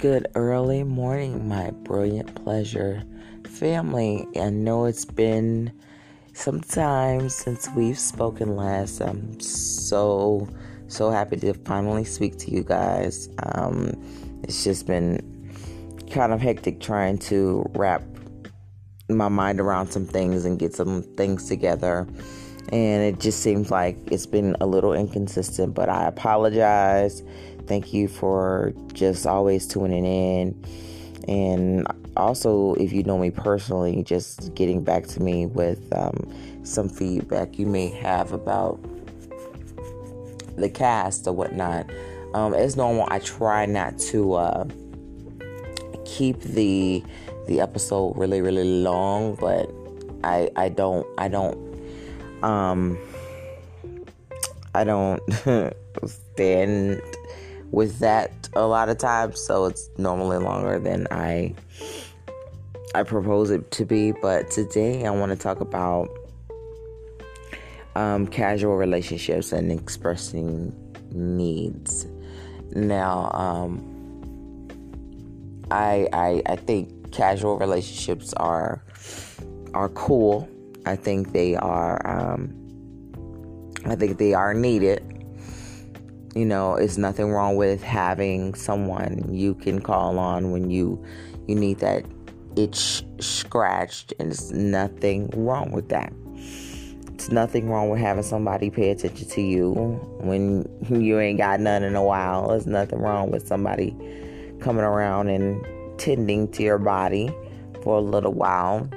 Good 0.00 0.28
early 0.34 0.82
morning, 0.82 1.46
my 1.46 1.72
brilliant 1.72 2.34
pleasure 2.34 3.02
family. 3.46 4.26
I 4.34 4.48
know 4.48 4.86
it's 4.86 5.04
been 5.04 5.70
some 6.32 6.62
time 6.62 7.28
since 7.28 7.68
we've 7.76 7.98
spoken 7.98 8.56
last. 8.56 9.02
I'm 9.02 9.38
so, 9.40 10.48
so 10.88 11.10
happy 11.10 11.36
to 11.40 11.52
finally 11.52 12.04
speak 12.04 12.38
to 12.38 12.50
you 12.50 12.62
guys. 12.64 13.28
Um, 13.42 13.92
it's 14.42 14.64
just 14.64 14.86
been 14.86 15.52
kind 16.10 16.32
of 16.32 16.40
hectic 16.40 16.80
trying 16.80 17.18
to 17.18 17.70
wrap 17.74 18.02
my 19.10 19.28
mind 19.28 19.60
around 19.60 19.88
some 19.90 20.06
things 20.06 20.46
and 20.46 20.58
get 20.58 20.72
some 20.72 21.02
things 21.02 21.46
together. 21.46 22.08
And 22.72 23.02
it 23.02 23.20
just 23.20 23.40
seems 23.40 23.70
like 23.70 23.98
it's 24.10 24.26
been 24.26 24.56
a 24.62 24.66
little 24.66 24.94
inconsistent, 24.94 25.74
but 25.74 25.90
I 25.90 26.06
apologize. 26.06 27.22
Thank 27.70 27.94
you 27.94 28.08
for 28.08 28.72
just 28.94 29.28
always 29.28 29.64
tuning 29.64 30.04
in. 30.04 30.64
And 31.28 31.86
also, 32.16 32.74
if 32.74 32.92
you 32.92 33.04
know 33.04 33.16
me 33.16 33.30
personally, 33.30 34.02
just 34.02 34.52
getting 34.56 34.82
back 34.82 35.06
to 35.06 35.22
me 35.22 35.46
with 35.46 35.80
um, 35.96 36.28
some 36.64 36.88
feedback 36.88 37.60
you 37.60 37.66
may 37.66 37.86
have 37.90 38.32
about 38.32 38.80
the 40.56 40.68
cast 40.68 41.28
or 41.28 41.32
whatnot. 41.32 41.88
Um, 42.34 42.54
as 42.54 42.74
normal, 42.76 43.06
I 43.08 43.20
try 43.20 43.66
not 43.66 44.00
to 44.10 44.32
uh, 44.32 44.64
keep 46.04 46.40
the 46.40 47.04
the 47.46 47.60
episode 47.60 48.16
really 48.16 48.40
really 48.40 48.64
long, 48.64 49.36
but 49.36 49.70
I 50.24 50.50
I 50.56 50.70
don't 50.70 51.06
I 51.18 51.28
don't 51.28 51.56
um 52.42 52.98
I 54.74 54.82
don't 54.82 55.22
stand 56.06 57.00
with 57.70 57.98
that 58.00 58.48
a 58.54 58.66
lot 58.66 58.88
of 58.88 58.98
times, 58.98 59.40
so 59.40 59.66
it's 59.66 59.88
normally 59.96 60.38
longer 60.38 60.78
than 60.78 61.06
I 61.10 61.54
I 62.94 63.04
propose 63.04 63.50
it 63.50 63.70
to 63.72 63.84
be. 63.84 64.12
But 64.12 64.50
today 64.50 65.06
I 65.06 65.10
want 65.10 65.30
to 65.30 65.36
talk 65.36 65.60
about 65.60 66.08
um, 67.94 68.26
casual 68.26 68.76
relationships 68.76 69.52
and 69.52 69.70
expressing 69.70 70.72
needs. 71.12 72.06
Now, 72.72 73.30
um, 73.32 73.86
I, 75.70 76.08
I 76.12 76.42
I 76.46 76.56
think 76.56 77.12
casual 77.12 77.58
relationships 77.58 78.32
are 78.34 78.82
are 79.74 79.88
cool. 79.90 80.48
I 80.86 80.96
think 80.96 81.32
they 81.32 81.54
are. 81.56 82.00
Um, 82.06 82.56
I 83.86 83.94
think 83.94 84.18
they 84.18 84.34
are 84.34 84.52
needed. 84.52 85.19
You 86.34 86.44
know, 86.44 86.74
it's 86.74 86.96
nothing 86.96 87.30
wrong 87.32 87.56
with 87.56 87.82
having 87.82 88.54
someone 88.54 89.34
you 89.34 89.54
can 89.54 89.80
call 89.80 90.18
on 90.18 90.52
when 90.52 90.70
you 90.70 91.04
you 91.48 91.56
need 91.56 91.78
that 91.80 92.04
itch 92.56 93.04
scratched, 93.18 94.12
and 94.18 94.30
there's 94.30 94.52
nothing 94.52 95.28
wrong 95.34 95.72
with 95.72 95.88
that. 95.88 96.12
It's 97.14 97.30
nothing 97.30 97.68
wrong 97.68 97.90
with 97.90 98.00
having 98.00 98.22
somebody 98.22 98.70
pay 98.70 98.90
attention 98.90 99.28
to 99.28 99.42
you 99.42 99.72
when 100.20 100.66
you 100.88 101.18
ain't 101.18 101.38
got 101.38 101.60
none 101.60 101.82
in 101.82 101.94
a 101.96 102.02
while. 102.02 102.48
There's 102.48 102.66
nothing 102.66 103.00
wrong 103.00 103.30
with 103.30 103.46
somebody 103.46 103.90
coming 104.60 104.84
around 104.84 105.28
and 105.28 105.64
tending 105.98 106.50
to 106.52 106.62
your 106.62 106.78
body 106.78 107.30
for 107.82 107.98
a 107.98 108.00
little 108.00 108.32
while. 108.32 108.88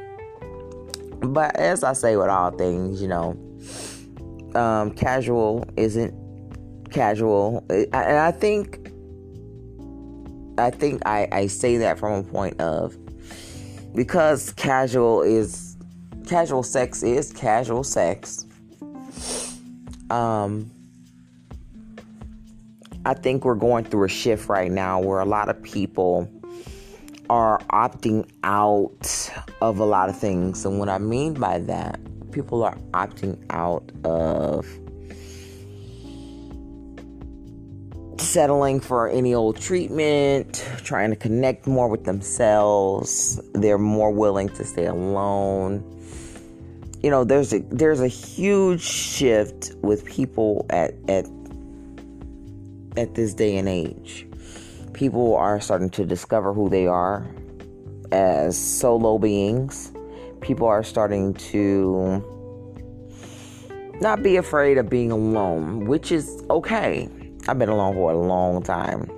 But 1.19 1.55
as 1.55 1.83
I 1.83 1.93
say 1.93 2.15
with 2.15 2.29
all 2.29 2.51
things, 2.51 3.01
you 3.01 3.07
know, 3.07 3.37
um, 4.55 4.91
casual 4.91 5.65
isn't 5.75 6.13
casual, 6.93 7.65
and 7.69 7.95
I 7.95 8.31
think 8.31 8.89
I 10.57 10.69
think 10.69 11.01
I, 11.05 11.27
I 11.31 11.47
say 11.47 11.77
that 11.77 11.99
from 11.99 12.13
a 12.19 12.23
point 12.23 12.61
of 12.61 12.95
because 13.95 14.53
casual 14.53 15.21
is 15.21 15.75
casual 16.27 16.63
sex 16.63 17.03
is 17.03 17.31
casual 17.33 17.83
sex. 17.83 18.45
Um, 20.09 20.71
I 23.05 23.13
think 23.13 23.43
we're 23.43 23.55
going 23.55 23.83
through 23.85 24.05
a 24.05 24.09
shift 24.09 24.47
right 24.47 24.71
now 24.71 24.99
where 24.99 25.19
a 25.19 25.25
lot 25.25 25.49
of 25.49 25.61
people 25.61 26.29
are 27.29 27.59
opting 27.71 28.29
out 28.43 29.31
of 29.61 29.79
a 29.79 29.85
lot 29.85 30.09
of 30.09 30.17
things. 30.17 30.65
And 30.65 30.79
what 30.79 30.89
I 30.89 30.99
mean 30.99 31.33
by 31.33 31.59
that, 31.59 31.99
people 32.31 32.63
are 32.63 32.75
opting 32.91 33.43
out 33.49 33.83
of 34.03 34.67
settling 38.33 38.79
for 38.79 39.07
any 39.07 39.31
old 39.31 39.61
treatment, 39.61 40.67
trying 40.83 41.11
to 41.11 41.15
connect 41.15 41.67
more 41.67 41.87
with 41.87 42.03
themselves. 42.03 43.39
They're 43.53 43.77
more 43.77 44.09
willing 44.09 44.49
to 44.49 44.63
stay 44.63 44.87
alone. 44.87 45.83
You 47.03 47.11
know, 47.11 47.23
there's 47.23 47.53
a 47.53 47.59
there's 47.69 48.01
a 48.01 48.07
huge 48.07 48.81
shift 48.81 49.75
with 49.83 50.03
people 50.05 50.65
at 50.71 50.95
at 51.07 51.27
at 52.97 53.13
this 53.13 53.35
day 53.35 53.55
and 53.57 53.69
age. 53.69 54.25
People 54.93 55.35
are 55.35 55.61
starting 55.61 55.91
to 55.91 56.03
discover 56.03 56.53
who 56.53 56.69
they 56.69 56.87
are 56.87 57.27
as 58.11 58.57
solo 58.57 59.19
beings. 59.19 59.91
People 60.41 60.65
are 60.65 60.83
starting 60.83 61.35
to 61.35 62.23
not 64.01 64.23
be 64.23 64.37
afraid 64.37 64.79
of 64.79 64.89
being 64.89 65.11
alone, 65.11 65.85
which 65.85 66.11
is 66.11 66.43
okay. 66.49 67.07
I've 67.47 67.59
been 67.59 67.69
alone 67.69 67.93
for 67.95 68.11
a 68.11 68.17
long 68.17 68.63
time. 68.63 69.09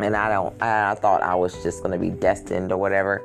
And 0.00 0.16
I 0.16 0.28
don't 0.28 0.62
I 0.62 0.94
thought 0.94 1.22
I 1.22 1.34
was 1.34 1.62
just 1.62 1.82
to 1.84 1.98
be 1.98 2.10
destined 2.10 2.72
or 2.72 2.78
whatever. 2.78 3.22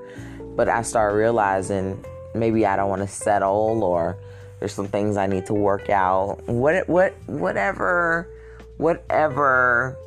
But 0.55 0.69
I 0.69 0.81
started 0.83 1.15
realizing 1.15 2.03
maybe 2.33 2.65
I 2.65 2.75
don't 2.75 2.89
want 2.89 3.01
to 3.01 3.07
settle 3.07 3.83
or 3.83 4.17
there's 4.59 4.73
some 4.73 4.87
things 4.87 5.17
I 5.17 5.27
need 5.27 5.45
to 5.47 5.53
work 5.53 5.89
out. 5.89 6.41
What 6.47 6.87
what 6.87 7.13
whatever 7.27 8.29
whatever 8.77 9.97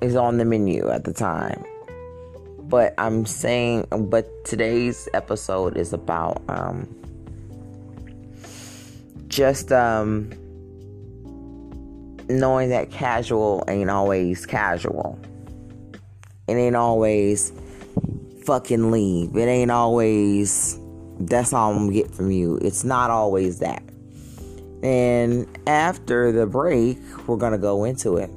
is 0.00 0.16
on 0.16 0.38
the 0.38 0.44
menu 0.44 0.88
at 0.88 1.04
the 1.04 1.12
time. 1.12 1.64
But 2.60 2.94
I'm 2.96 3.26
saying, 3.26 3.86
but 3.90 4.44
today's 4.44 5.08
episode 5.12 5.76
is 5.76 5.92
about 5.92 6.42
um, 6.48 6.88
just 9.28 9.70
um, 9.70 10.30
knowing 12.28 12.70
that 12.70 12.90
casual 12.90 13.64
ain't 13.68 13.90
always 13.90 14.46
casual. 14.46 15.18
It 16.46 16.54
ain't 16.54 16.76
always 16.76 17.52
fucking 18.44 18.90
leave. 18.90 19.36
It 19.36 19.46
ain't 19.46 19.70
always 19.70 20.78
that's 21.20 21.52
all 21.52 21.72
I'm 21.72 21.78
gonna 21.78 21.92
get 21.92 22.10
from 22.10 22.30
you. 22.30 22.58
It's 22.62 22.84
not 22.84 23.10
always 23.10 23.60
that. 23.60 23.82
And 24.82 25.46
after 25.66 26.32
the 26.32 26.46
break, 26.46 26.98
we're 27.26 27.38
to 27.38 27.58
go 27.58 27.84
into 27.84 28.16
it. 28.16 28.30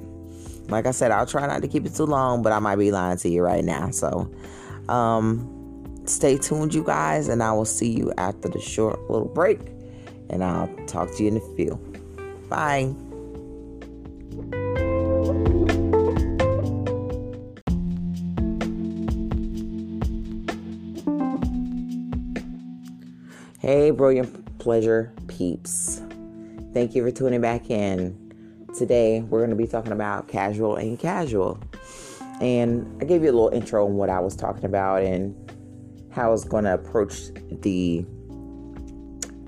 Like 0.69 0.85
I 0.85 0.91
said, 0.91 1.11
I'll 1.11 1.25
try 1.25 1.45
not 1.47 1.61
to 1.61 1.67
keep 1.67 1.85
it 1.85 1.95
too 1.95 2.05
long, 2.05 2.41
but 2.41 2.53
I 2.53 2.59
might 2.59 2.77
be 2.77 2.91
lying 2.91 3.17
to 3.17 3.29
you 3.29 3.41
right 3.41 3.63
now. 3.63 3.89
So, 3.91 4.31
um, 4.89 6.01
stay 6.05 6.37
tuned, 6.37 6.73
you 6.73 6.83
guys, 6.83 7.27
and 7.27 7.41
I 7.41 7.51
will 7.51 7.65
see 7.65 7.89
you 7.89 8.13
after 8.17 8.47
the 8.47 8.59
short 8.59 9.09
little 9.09 9.27
break. 9.27 9.59
And 10.29 10.43
I'll 10.43 10.67
talk 10.87 11.13
to 11.15 11.23
you 11.23 11.29
in 11.29 11.37
a 11.37 11.55
few. 11.55 11.75
Bye. 12.49 12.93
Hey, 23.67 23.91
brilliant 23.91 24.59
pleasure 24.59 25.11
peeps. 25.27 26.01
Thank 26.73 26.95
you 26.95 27.03
for 27.03 27.11
tuning 27.11 27.41
back 27.41 27.69
in. 27.69 28.63
Today, 28.73 29.19
we're 29.23 29.39
going 29.39 29.49
to 29.49 29.57
be 29.57 29.67
talking 29.67 29.91
about 29.91 30.29
casual 30.29 30.77
and 30.77 30.97
casual. 30.97 31.59
And 32.39 32.89
I 33.01 33.03
gave 33.03 33.23
you 33.23 33.29
a 33.29 33.33
little 33.33 33.49
intro 33.49 33.85
on 33.85 33.95
what 33.95 34.09
I 34.09 34.21
was 34.21 34.37
talking 34.37 34.63
about 34.63 35.03
and 35.03 35.35
how 36.13 36.27
I 36.27 36.29
was 36.29 36.45
going 36.45 36.63
to 36.63 36.75
approach 36.75 37.17
the 37.61 38.05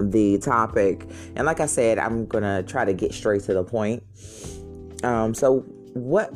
the 0.01 0.37
topic. 0.39 1.07
And 1.37 1.45
like 1.45 1.61
I 1.61 1.65
said, 1.65 1.97
I'm 1.97 2.25
going 2.25 2.43
to 2.43 2.69
try 2.69 2.83
to 2.83 2.91
get 2.91 3.13
straight 3.13 3.43
to 3.43 3.53
the 3.53 3.63
point. 3.63 4.03
Um, 5.01 5.33
so 5.33 5.59
what 5.93 6.27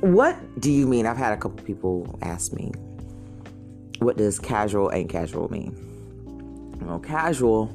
what 0.00 0.38
do 0.62 0.72
you 0.72 0.86
mean? 0.86 1.04
I've 1.04 1.18
had 1.18 1.34
a 1.34 1.36
couple 1.36 1.62
people 1.62 2.18
ask 2.22 2.54
me, 2.54 2.72
what 3.98 4.16
does 4.16 4.38
casual 4.38 4.88
and 4.88 5.10
casual 5.10 5.50
mean? 5.50 5.93
Well, 6.84 6.98
casual 7.00 7.74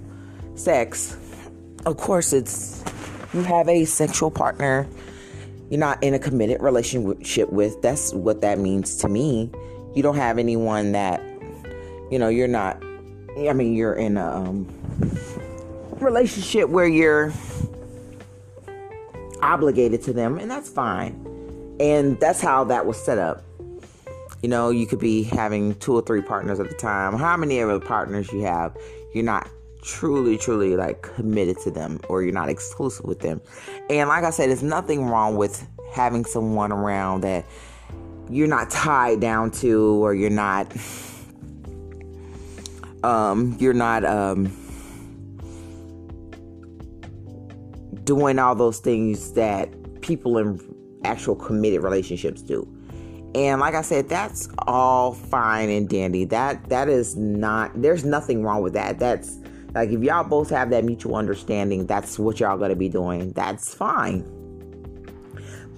sex 0.56 1.17
of 1.85 1.97
course, 1.97 2.33
it's 2.33 2.83
you 3.33 3.41
have 3.44 3.69
a 3.69 3.85
sexual 3.85 4.31
partner 4.31 4.85
you're 5.69 5.79
not 5.79 6.03
in 6.03 6.15
a 6.15 6.19
committed 6.19 6.61
relationship 6.61 7.51
with. 7.51 7.79
That's 7.81 8.11
what 8.13 8.41
that 8.41 8.57
means 8.57 8.97
to 8.97 9.07
me. 9.07 9.51
You 9.94 10.01
don't 10.01 10.15
have 10.15 10.39
anyone 10.39 10.94
that, 10.94 11.21
you 12.09 12.17
know, 12.17 12.27
you're 12.27 12.47
not, 12.47 12.83
I 13.38 13.53
mean, 13.53 13.75
you're 13.75 13.94
in 13.94 14.17
a 14.17 14.25
um, 14.25 14.67
relationship 16.00 16.69
where 16.69 16.88
you're 16.88 17.31
obligated 19.44 20.01
to 20.03 20.13
them, 20.13 20.39
and 20.39 20.50
that's 20.50 20.69
fine. 20.69 21.13
and 21.79 22.19
that's 22.19 22.41
how 22.41 22.63
that 22.65 22.85
was 22.85 22.97
set 22.97 23.17
up. 23.17 23.44
You 24.41 24.50
know, 24.50 24.69
you 24.69 24.85
could 24.85 25.00
be 25.00 25.23
having 25.23 25.75
two 25.75 25.94
or 25.94 26.01
three 26.01 26.21
partners 26.21 26.59
at 26.59 26.69
the 26.69 26.75
time. 26.75 27.17
How 27.17 27.38
many 27.38 27.61
other 27.61 27.79
partners 27.79 28.31
you 28.31 28.41
have, 28.41 28.75
you're 29.13 29.23
not 29.23 29.50
truly, 29.81 30.38
truly 30.38 30.75
like 30.75 31.01
committed 31.01 31.57
to 31.59 31.71
them 31.71 32.00
or 32.09 32.23
you're 32.23 32.33
not 32.33 32.50
exclusive 32.50 33.06
with 33.06 33.19
them. 33.19 33.41
And 33.89 34.09
like 34.09 34.23
I 34.23 34.29
said, 34.29 34.50
there's 34.50 34.63
nothing 34.63 35.06
wrong 35.06 35.38
with 35.38 35.65
having 35.91 36.25
someone 36.25 36.71
around 36.71 37.21
that 37.21 37.45
you're 38.29 38.47
not 38.47 38.69
tied 38.69 39.19
down 39.19 39.51
to 39.51 40.03
or 40.03 40.13
you're 40.13 40.29
not 40.29 40.71
um 43.03 43.56
you're 43.59 43.73
not 43.73 44.06
um 44.06 44.51
doing 48.03 48.38
all 48.38 48.56
those 48.56 48.79
things 48.79 49.33
that 49.33 49.69
people 50.01 50.38
in 50.38 50.59
actual 51.03 51.35
committed 51.35 51.81
relationships 51.81 52.41
do. 52.41 52.67
And 53.36 53.62
like 53.62 53.76
I 53.76 53.81
said, 53.81 54.10
that's 54.10 54.50
all 54.68 55.14
fine 55.14 55.70
and 55.70 55.88
dandy. 55.88 56.26
That 56.26 56.68
that 56.70 56.90
is 56.90 57.16
not 57.16 57.80
there's 57.80 58.04
nothing 58.04 58.44
wrong 58.44 58.62
with 58.62 58.74
that. 58.74 58.98
That's 59.00 59.38
like 59.76 59.90
if 59.90 60.02
y'all 60.02 60.24
both 60.24 60.50
have 60.50 60.72
that 60.72 60.84
mutual 60.84 61.16
understanding, 61.16 61.86
that's 61.86 62.18
what 62.18 62.40
y'all 62.40 62.58
gonna 62.58 62.76
be 62.76 62.90
doing. 62.90 63.31
That's 63.34 63.74
fine. 63.74 64.26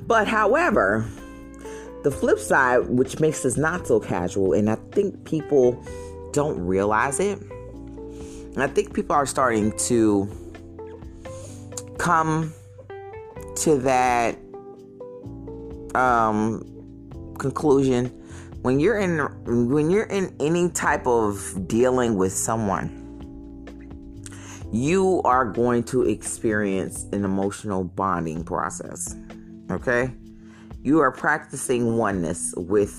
But 0.08 0.28
however, 0.28 1.06
the 2.04 2.12
flip 2.12 2.40
side, 2.40 2.88
which 2.90 3.20
makes 3.20 3.44
this 3.44 3.58
not 3.58 3.86
so 3.86 4.00
casual, 4.00 4.54
and 4.54 4.70
I 4.70 4.76
think 4.92 5.26
people 5.26 5.84
don't 6.32 6.60
realize 6.60 7.20
it. 7.20 7.40
and 7.40 8.64
I 8.64 8.68
think 8.68 8.94
people 8.94 9.16
are 9.16 9.26
starting 9.26 9.78
to 9.88 10.30
come 11.98 12.54
to 13.58 13.78
that 13.80 14.38
um, 15.94 16.71
conclusion 17.42 18.06
when 18.62 18.80
you're 18.80 19.00
in 19.00 19.18
when 19.72 19.90
you're 19.90 20.12
in 20.20 20.32
any 20.40 20.70
type 20.70 21.08
of 21.08 21.68
dealing 21.68 22.16
with 22.16 22.32
someone 22.32 22.88
you 24.72 25.22
are 25.26 25.44
going 25.44 25.84
to 25.84 26.04
experience 26.04 27.08
an 27.12 27.26
emotional 27.26 27.84
bonding 27.84 28.44
process 28.44 29.16
okay 29.72 30.14
you 30.84 31.00
are 31.00 31.12
practicing 31.12 31.98
oneness 31.98 32.54
with 32.58 32.96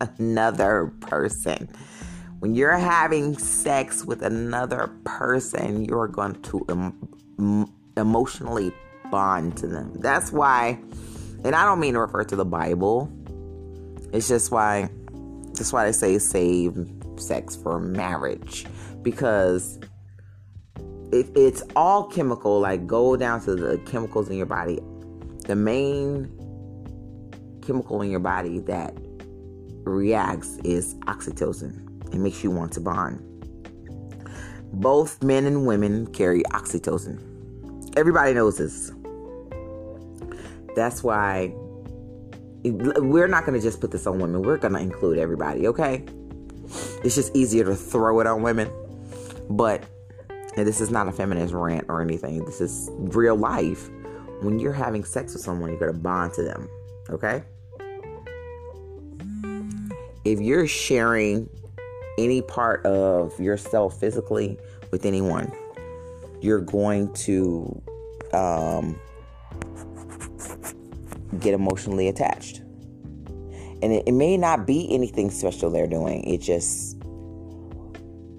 another 0.18 0.92
person 1.00 1.66
when 2.40 2.54
you're 2.54 2.76
having 2.76 3.38
sex 3.38 4.04
with 4.04 4.20
another 4.20 4.90
person 5.04 5.82
you're 5.82 6.08
going 6.08 6.34
to 6.42 6.62
em- 6.68 7.72
emotionally 7.96 8.70
bond 9.10 9.56
to 9.56 9.66
them 9.66 9.90
that's 9.94 10.30
why 10.30 10.78
and 11.44 11.54
I 11.54 11.64
don't 11.64 11.78
mean 11.78 11.94
to 11.94 12.00
refer 12.00 12.24
to 12.24 12.36
the 12.36 12.44
Bible. 12.44 13.08
It's 14.12 14.28
just 14.28 14.50
why 14.50 14.88
that's 15.56 15.72
why 15.72 15.86
they 15.86 15.92
say 15.92 16.18
save 16.18 16.76
sex 17.16 17.56
for 17.56 17.80
marriage. 17.80 18.66
Because 19.02 19.78
it, 21.12 21.30
it's 21.34 21.62
all 21.74 22.04
chemical, 22.04 22.60
like 22.60 22.86
go 22.86 23.16
down 23.16 23.40
to 23.42 23.54
the 23.54 23.78
chemicals 23.86 24.28
in 24.28 24.36
your 24.36 24.46
body. 24.46 24.78
The 25.46 25.56
main 25.56 26.24
chemical 27.64 28.02
in 28.02 28.10
your 28.10 28.20
body 28.20 28.58
that 28.60 28.94
reacts 29.84 30.58
is 30.64 30.94
oxytocin. 31.06 32.14
It 32.14 32.18
makes 32.18 32.44
you 32.44 32.50
want 32.50 32.72
to 32.72 32.80
bond. 32.80 33.22
Both 34.72 35.22
men 35.22 35.46
and 35.46 35.66
women 35.66 36.06
carry 36.12 36.42
oxytocin. 36.44 37.22
Everybody 37.96 38.34
knows 38.34 38.58
this. 38.58 38.92
That's 40.74 41.02
why 41.02 41.54
we're 42.70 43.28
not 43.28 43.44
going 43.44 43.58
to 43.58 43.64
just 43.64 43.80
put 43.80 43.90
this 43.90 44.06
on 44.06 44.18
women. 44.18 44.42
We're 44.42 44.56
going 44.56 44.74
to 44.74 44.80
include 44.80 45.18
everybody, 45.18 45.66
okay? 45.68 46.04
It's 47.04 47.14
just 47.14 47.34
easier 47.36 47.64
to 47.64 47.74
throw 47.74 48.20
it 48.20 48.26
on 48.26 48.42
women. 48.42 48.70
But 49.48 49.84
this 50.56 50.80
is 50.80 50.90
not 50.90 51.08
a 51.08 51.12
feminist 51.12 51.54
rant 51.54 51.86
or 51.88 52.02
anything. 52.02 52.44
This 52.44 52.60
is 52.60 52.90
real 52.92 53.36
life. 53.36 53.88
When 54.40 54.58
you're 54.58 54.72
having 54.72 55.04
sex 55.04 55.32
with 55.34 55.42
someone, 55.42 55.70
you're 55.70 55.78
going 55.78 55.92
to 55.92 55.98
bond 55.98 56.34
to 56.34 56.42
them, 56.42 56.68
okay? 57.10 57.42
If 60.24 60.40
you're 60.40 60.66
sharing 60.66 61.48
any 62.18 62.42
part 62.42 62.84
of 62.84 63.38
yourself 63.38 64.00
physically 64.00 64.58
with 64.90 65.06
anyone, 65.06 65.52
you're 66.40 66.60
going 66.60 67.12
to 67.14 67.82
um, 68.32 68.98
get 71.40 71.54
emotionally 71.54 72.08
attached. 72.08 72.58
And 73.82 73.92
it, 73.92 74.04
it 74.06 74.12
may 74.12 74.36
not 74.36 74.66
be 74.66 74.92
anything 74.92 75.30
special 75.30 75.70
they're 75.70 75.86
doing, 75.86 76.24
it 76.24 76.38
just, 76.38 76.96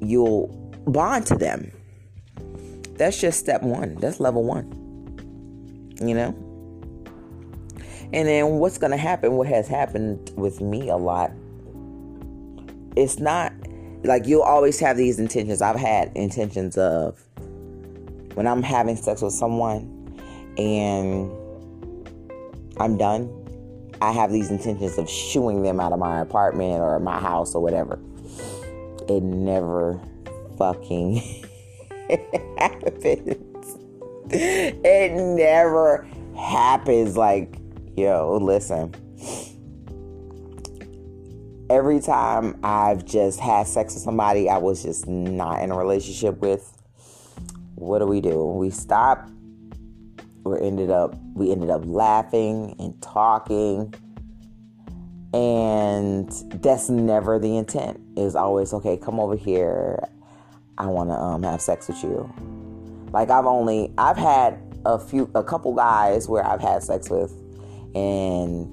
you'll 0.01 0.47
bond 0.87 1.25
to 1.27 1.35
them. 1.35 1.71
That's 2.95 3.19
just 3.19 3.39
step 3.39 3.61
one. 3.61 3.95
That's 3.95 4.19
level 4.19 4.43
one. 4.43 4.73
You 6.01 6.15
know? 6.15 6.43
And 8.13 8.27
then 8.27 8.45
what's 8.59 8.77
going 8.77 8.91
to 8.91 8.97
happen, 8.97 9.33
what 9.33 9.47
has 9.47 9.67
happened 9.67 10.31
with 10.35 10.61
me 10.61 10.89
a 10.89 10.95
lot, 10.95 11.31
it's 12.95 13.19
not 13.19 13.53
like 14.03 14.25
you'll 14.25 14.41
always 14.41 14.79
have 14.79 14.97
these 14.97 15.19
intentions. 15.19 15.61
I've 15.61 15.75
had 15.75 16.11
intentions 16.15 16.77
of 16.77 17.21
when 18.33 18.47
I'm 18.47 18.63
having 18.63 18.95
sex 18.95 19.21
with 19.21 19.33
someone 19.33 19.93
and 20.57 21.31
I'm 22.79 22.97
done. 22.97 23.33
I 24.01 24.11
have 24.11 24.31
these 24.31 24.51
intentions 24.51 24.97
of 24.97 25.09
shooing 25.09 25.63
them 25.63 25.79
out 25.79 25.91
of 25.91 25.99
my 25.99 26.19
apartment 26.19 26.79
or 26.79 26.99
my 26.99 27.19
house 27.19 27.55
or 27.55 27.61
whatever. 27.61 27.99
It 29.09 29.23
never 29.23 29.99
fucking 30.57 31.17
happens. 32.57 33.35
It 34.29 35.13
never 35.13 36.07
happens. 36.35 37.17
Like, 37.17 37.57
yo, 37.95 38.37
listen. 38.41 38.93
Every 41.69 41.99
time 41.99 42.57
I've 42.63 43.03
just 43.03 43.39
had 43.39 43.67
sex 43.67 43.95
with 43.95 44.03
somebody 44.03 44.49
I 44.49 44.57
was 44.57 44.83
just 44.83 45.07
not 45.07 45.61
in 45.61 45.71
a 45.71 45.77
relationship 45.77 46.39
with, 46.39 46.71
what 47.75 47.99
do 47.99 48.05
we 48.05 48.21
do? 48.21 48.45
We 48.45 48.69
stop 48.69 49.29
we 50.47 50.59
ended 50.59 50.89
up 50.89 51.15
we 51.33 51.51
ended 51.51 51.69
up 51.69 51.81
laughing 51.85 52.75
and 52.79 52.99
talking. 53.01 53.93
And 55.33 56.29
that's 56.61 56.89
never 56.89 57.37
the 57.37 57.57
intent. 57.57 57.99
It's 58.15 58.35
always 58.35 58.73
okay 58.73 58.97
come 58.97 59.19
over 59.19 59.35
here. 59.35 59.99
I 60.77 60.85
want 60.87 61.09
to 61.09 61.15
um, 61.15 61.43
have 61.43 61.61
sex 61.61 61.87
with 61.87 62.01
you. 62.03 62.33
Like 63.11 63.29
i've 63.29 63.45
only 63.45 63.93
i've 63.97 64.17
had 64.17 64.59
a 64.85 64.99
few 64.99 65.29
a 65.35 65.43
couple 65.43 65.73
guys 65.73 66.27
where 66.27 66.45
i've 66.45 66.61
had 66.61 66.83
sex 66.83 67.09
with 67.09 67.31
and 67.95 68.67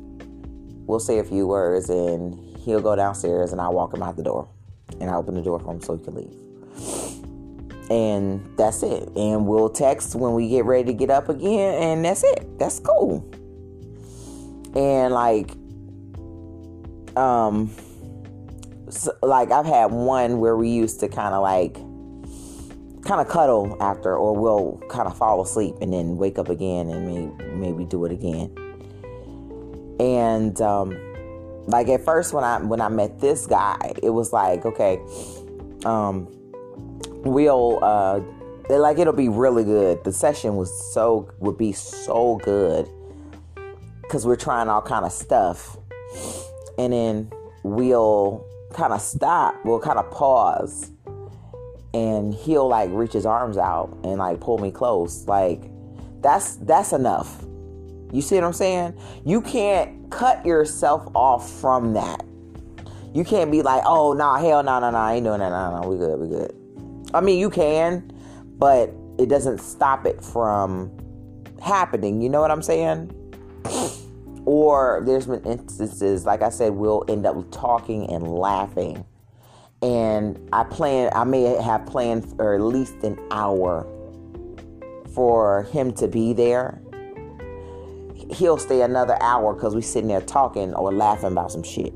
we'll 0.86 1.00
say 1.00 1.18
a 1.18 1.24
few 1.24 1.46
words 1.46 1.88
and 1.88 2.38
he'll 2.58 2.80
go 2.80 2.94
downstairs 2.94 3.52
and 3.52 3.60
i'll 3.60 3.72
walk 3.72 3.94
him 3.94 4.02
out 4.02 4.16
the 4.16 4.22
door 4.22 4.48
and 5.00 5.10
i 5.10 5.14
open 5.14 5.34
the 5.34 5.42
door 5.42 5.58
for 5.58 5.72
him 5.72 5.80
so 5.80 5.96
he 5.96 6.04
can 6.04 6.14
leave 6.14 6.43
and 7.90 8.46
that's 8.56 8.82
it. 8.82 9.08
And 9.16 9.46
we'll 9.46 9.70
text 9.70 10.14
when 10.14 10.34
we 10.34 10.48
get 10.48 10.64
ready 10.64 10.84
to 10.84 10.92
get 10.92 11.10
up 11.10 11.28
again, 11.28 11.82
and 11.82 12.04
that's 12.04 12.24
it. 12.24 12.58
That's 12.58 12.80
cool. 12.80 13.28
And 14.74 15.12
like, 15.12 15.50
um, 17.16 17.70
so, 18.88 19.12
like 19.22 19.50
I've 19.50 19.66
had 19.66 19.86
one 19.92 20.40
where 20.40 20.56
we 20.56 20.68
used 20.68 21.00
to 21.00 21.08
kind 21.08 21.34
of 21.34 21.42
like, 21.42 21.74
kind 23.04 23.20
of 23.20 23.28
cuddle 23.28 23.76
after, 23.80 24.16
or 24.16 24.34
we'll 24.34 24.80
kind 24.88 25.06
of 25.06 25.16
fall 25.16 25.42
asleep 25.42 25.74
and 25.80 25.92
then 25.92 26.16
wake 26.16 26.38
up 26.38 26.48
again 26.48 26.88
and 26.88 27.06
maybe 27.06 27.54
maybe 27.54 27.84
do 27.84 28.04
it 28.04 28.12
again. 28.12 28.50
And 30.00 30.60
um, 30.60 30.98
like 31.66 31.88
at 31.88 32.04
first 32.04 32.32
when 32.32 32.44
I 32.44 32.58
when 32.58 32.80
I 32.80 32.88
met 32.88 33.20
this 33.20 33.46
guy, 33.46 33.92
it 34.02 34.10
was 34.10 34.32
like 34.32 34.64
okay, 34.64 35.00
um 35.84 36.28
we'll 37.24 37.82
uh 37.82 38.20
like 38.68 38.98
it'll 38.98 39.12
be 39.12 39.28
really 39.28 39.64
good. 39.64 40.04
The 40.04 40.12
session 40.12 40.56
was 40.56 40.70
so 40.92 41.30
would 41.38 41.58
be 41.58 41.72
so 41.72 42.40
good 42.42 42.88
because 44.02 44.26
we're 44.26 44.36
trying 44.36 44.68
all 44.68 44.82
kind 44.82 45.04
of 45.04 45.12
stuff, 45.12 45.76
and 46.78 46.92
then 46.92 47.30
we'll 47.62 48.44
kind 48.72 48.92
of 48.92 49.00
stop. 49.00 49.54
We'll 49.64 49.80
kind 49.80 49.98
of 49.98 50.10
pause, 50.10 50.90
and 51.92 52.34
he'll 52.34 52.68
like 52.68 52.90
reach 52.92 53.12
his 53.12 53.26
arms 53.26 53.58
out 53.58 53.96
and 54.04 54.18
like 54.18 54.40
pull 54.40 54.58
me 54.58 54.70
close. 54.70 55.26
Like 55.26 55.62
that's 56.22 56.56
that's 56.56 56.92
enough. 56.92 57.44
You 58.12 58.22
see 58.22 58.36
what 58.36 58.44
I'm 58.44 58.52
saying? 58.52 58.94
You 59.24 59.40
can't 59.40 60.10
cut 60.10 60.46
yourself 60.46 61.08
off 61.14 61.50
from 61.50 61.94
that. 61.94 62.24
You 63.12 63.24
can't 63.24 63.50
be 63.50 63.62
like, 63.62 63.82
oh 63.84 64.12
nah, 64.12 64.38
hell 64.38 64.62
no, 64.62 64.80
no, 64.80 64.90
no, 64.90 65.08
ain't 65.08 65.24
doing 65.24 65.40
that, 65.40 65.50
no, 65.50 65.80
no, 65.80 65.88
we 65.88 65.98
good, 65.98 66.18
we 66.18 66.28
good. 66.28 66.63
I 67.14 67.20
mean, 67.20 67.38
you 67.38 67.48
can, 67.48 68.12
but 68.58 68.92
it 69.18 69.28
doesn't 69.28 69.60
stop 69.60 70.04
it 70.04 70.22
from 70.22 70.90
happening. 71.62 72.20
You 72.20 72.28
know 72.28 72.40
what 72.40 72.50
I'm 72.50 72.62
saying? 72.62 73.12
or 74.46 75.02
there's 75.06 75.26
been 75.26 75.42
instances, 75.44 76.26
like 76.26 76.42
I 76.42 76.50
said, 76.50 76.72
we'll 76.72 77.04
end 77.08 77.26
up 77.26 77.36
talking 77.50 78.10
and 78.10 78.28
laughing. 78.28 79.04
And 79.80 80.48
I 80.52 80.64
plan, 80.64 81.10
I 81.14 81.24
may 81.24 81.42
have 81.42 81.86
planned 81.86 82.36
for 82.36 82.54
at 82.54 82.60
least 82.60 82.94
an 83.02 83.18
hour 83.30 83.86
for 85.14 85.64
him 85.64 85.92
to 85.94 86.08
be 86.08 86.32
there. 86.32 86.80
He'll 88.30 88.56
stay 88.56 88.80
another 88.82 89.16
hour 89.22 89.54
because 89.54 89.74
we're 89.74 89.82
sitting 89.82 90.08
there 90.08 90.20
talking 90.20 90.74
or 90.74 90.92
laughing 90.92 91.32
about 91.32 91.52
some 91.52 91.62
shit. 91.62 91.92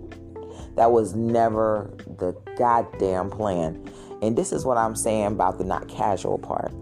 That 0.77 0.93
was 0.93 1.15
never 1.15 1.91
the 2.19 2.37
goddamn 2.57 3.31
plan. 3.31 3.91
And 4.23 4.37
this 4.37 4.53
is 4.53 4.65
what 4.65 4.77
I'm 4.77 4.97
saying 4.97 5.27
about 5.27 5.59
the 5.59 5.65
not 5.65 5.89
casual 5.89 6.39
part. 6.39 6.73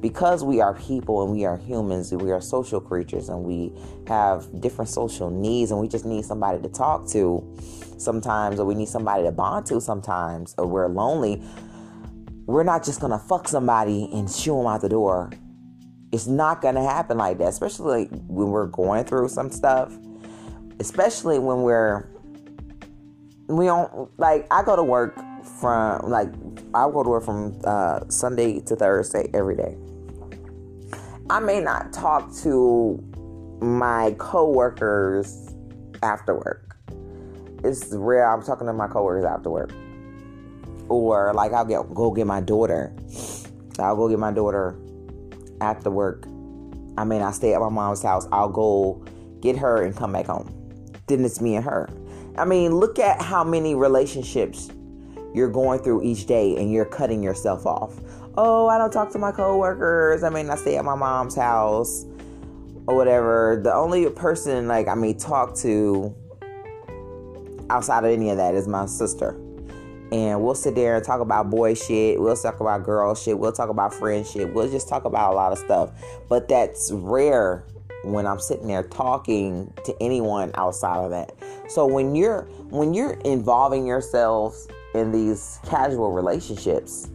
Because 0.00 0.44
we 0.44 0.60
are 0.60 0.74
people 0.74 1.24
and 1.24 1.32
we 1.32 1.44
are 1.44 1.56
humans 1.56 2.12
and 2.12 2.22
we 2.22 2.30
are 2.30 2.40
social 2.40 2.80
creatures 2.80 3.28
and 3.28 3.42
we 3.42 3.72
have 4.06 4.60
different 4.60 4.88
social 4.88 5.28
needs 5.28 5.72
and 5.72 5.80
we 5.80 5.88
just 5.88 6.04
need 6.04 6.24
somebody 6.24 6.62
to 6.62 6.68
talk 6.68 7.08
to 7.08 7.44
sometimes 7.98 8.60
or 8.60 8.64
we 8.64 8.76
need 8.76 8.88
somebody 8.88 9.24
to 9.24 9.32
bond 9.32 9.66
to 9.66 9.80
sometimes 9.80 10.54
or 10.56 10.66
we're 10.66 10.86
lonely 10.86 11.42
we're 12.48 12.62
not 12.62 12.82
just 12.82 13.00
gonna 13.00 13.18
fuck 13.18 13.46
somebody 13.46 14.08
and 14.10 14.30
shoo 14.30 14.56
them 14.56 14.66
out 14.66 14.80
the 14.80 14.88
door. 14.88 15.30
It's 16.12 16.26
not 16.26 16.62
gonna 16.62 16.82
happen 16.82 17.18
like 17.18 17.36
that 17.38 17.48
especially 17.48 18.06
when 18.06 18.48
we're 18.48 18.66
going 18.66 19.04
through 19.04 19.28
some 19.28 19.50
stuff 19.50 19.92
especially 20.80 21.38
when 21.38 21.62
we're 21.62 22.08
we 23.48 23.66
don't 23.66 24.10
like 24.18 24.46
i 24.50 24.62
go 24.62 24.76
to 24.76 24.82
work 24.82 25.18
from 25.60 26.08
like 26.08 26.28
I 26.74 26.90
go 26.90 27.02
to 27.02 27.08
work 27.08 27.24
from 27.24 27.60
uh, 27.64 28.00
Sunday 28.08 28.60
to 28.60 28.76
Thursday 28.76 29.30
every 29.34 29.56
day. 29.56 29.76
I 31.30 31.40
may 31.40 31.60
not 31.60 31.92
talk 31.92 32.34
to 32.42 33.02
my 33.60 34.14
coworkers 34.18 35.54
after 36.02 36.34
work. 36.34 36.76
It's 37.64 37.92
rare 37.92 38.32
I'm 38.32 38.42
talking 38.42 38.66
to 38.66 38.72
my 38.72 38.86
coworkers 38.86 39.24
after 39.24 39.50
work. 39.50 39.72
Or 40.88 41.34
like 41.34 41.52
I'll 41.52 41.64
get 41.64 41.92
go 41.94 42.10
get 42.10 42.26
my 42.26 42.40
daughter. 42.40 42.94
I'll 43.78 43.96
go 43.96 44.08
get 44.08 44.18
my 44.18 44.32
daughter 44.32 44.76
after 45.60 45.90
work. 45.90 46.26
I 46.96 47.04
may 47.04 47.18
not 47.18 47.34
stay 47.34 47.54
at 47.54 47.60
my 47.60 47.68
mom's 47.68 48.02
house. 48.02 48.26
I'll 48.32 48.48
go 48.48 49.04
get 49.40 49.56
her 49.56 49.82
and 49.82 49.96
come 49.96 50.12
back 50.12 50.26
home. 50.26 50.52
Then 51.06 51.24
it's 51.24 51.40
me 51.40 51.56
and 51.56 51.64
her. 51.64 51.88
I 52.36 52.44
mean, 52.44 52.74
look 52.74 52.98
at 52.98 53.20
how 53.20 53.44
many 53.44 53.74
relationships 53.74 54.70
you're 55.38 55.48
going 55.48 55.78
through 55.78 56.02
each 56.02 56.26
day 56.26 56.56
and 56.56 56.72
you're 56.72 56.84
cutting 56.84 57.22
yourself 57.22 57.64
off. 57.64 57.94
Oh, 58.36 58.66
I 58.66 58.76
don't 58.76 58.92
talk 58.92 59.10
to 59.12 59.18
my 59.18 59.32
coworkers. 59.32 60.22
I 60.24 60.28
may 60.30 60.42
not 60.42 60.58
stay 60.58 60.76
at 60.76 60.84
my 60.84 60.96
mom's 60.96 61.36
house 61.36 62.04
or 62.86 62.96
whatever. 62.96 63.60
The 63.62 63.72
only 63.72 64.10
person 64.10 64.66
like 64.66 64.88
I 64.88 64.94
may 64.94 65.14
talk 65.14 65.54
to 65.58 66.14
outside 67.70 68.04
of 68.04 68.10
any 68.10 68.30
of 68.30 68.36
that 68.36 68.54
is 68.54 68.66
my 68.66 68.86
sister. 68.86 69.30
And 70.10 70.42
we'll 70.42 70.54
sit 70.54 70.74
there 70.74 70.96
and 70.96 71.04
talk 71.04 71.20
about 71.20 71.50
boy 71.50 71.74
shit. 71.74 72.20
We'll 72.20 72.36
talk 72.36 72.60
about 72.60 72.82
girl 72.82 73.14
shit. 73.14 73.38
We'll 73.38 73.52
talk 73.52 73.68
about 73.68 73.94
friendship. 73.94 74.52
We'll 74.52 74.70
just 74.70 74.88
talk 74.88 75.04
about 75.04 75.32
a 75.32 75.36
lot 75.36 75.52
of 75.52 75.58
stuff. 75.58 75.90
But 76.28 76.48
that's 76.48 76.90
rare 76.92 77.64
when 78.04 78.26
I'm 78.26 78.40
sitting 78.40 78.68
there 78.68 78.84
talking 78.84 79.72
to 79.84 79.94
anyone 80.00 80.50
outside 80.54 81.04
of 81.04 81.10
that. 81.10 81.34
So 81.68 81.86
when 81.86 82.14
you're 82.14 82.42
when 82.70 82.94
you're 82.94 83.18
involving 83.24 83.86
yourselves 83.86 84.66
in 84.98 85.12
these 85.12 85.58
casual 85.64 86.12
relationships, 86.12 87.08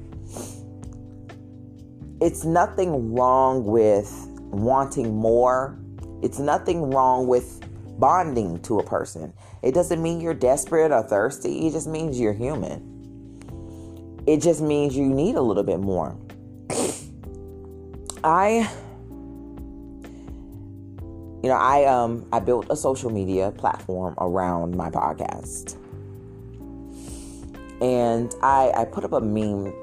it's 2.21 2.43
nothing 2.43 3.13
wrong 3.13 3.65
with 3.65 4.09
wanting 4.39 5.15
more. 5.15 5.77
It's 6.21 6.39
nothing 6.39 6.89
wrong 6.89 7.27
with 7.27 7.59
bonding 7.99 8.61
to 8.61 8.79
a 8.79 8.83
person. 8.83 9.33
It 9.61 9.73
doesn't 9.73 10.01
mean 10.01 10.21
you're 10.21 10.33
desperate 10.33 10.91
or 10.91 11.03
thirsty. 11.03 11.67
It 11.67 11.71
just 11.71 11.87
means 11.87 12.19
you're 12.19 12.33
human. 12.33 12.91
It 14.25 14.41
just 14.41 14.61
means 14.61 14.95
you 14.95 15.05
need 15.05 15.35
a 15.35 15.41
little 15.41 15.63
bit 15.63 15.79
more. 15.79 16.17
I 18.23 18.69
you 21.43 21.49
know, 21.49 21.57
I 21.57 21.83
um 21.83 22.25
I 22.31 22.39
built 22.39 22.67
a 22.69 22.75
social 22.75 23.09
media 23.09 23.51
platform 23.51 24.15
around 24.17 24.77
my 24.77 24.89
podcast 24.89 25.77
and 27.83 28.33
I, 28.41 28.71
I 28.73 28.85
put 28.85 29.03
up 29.03 29.11
a 29.11 29.19
meme 29.19 29.73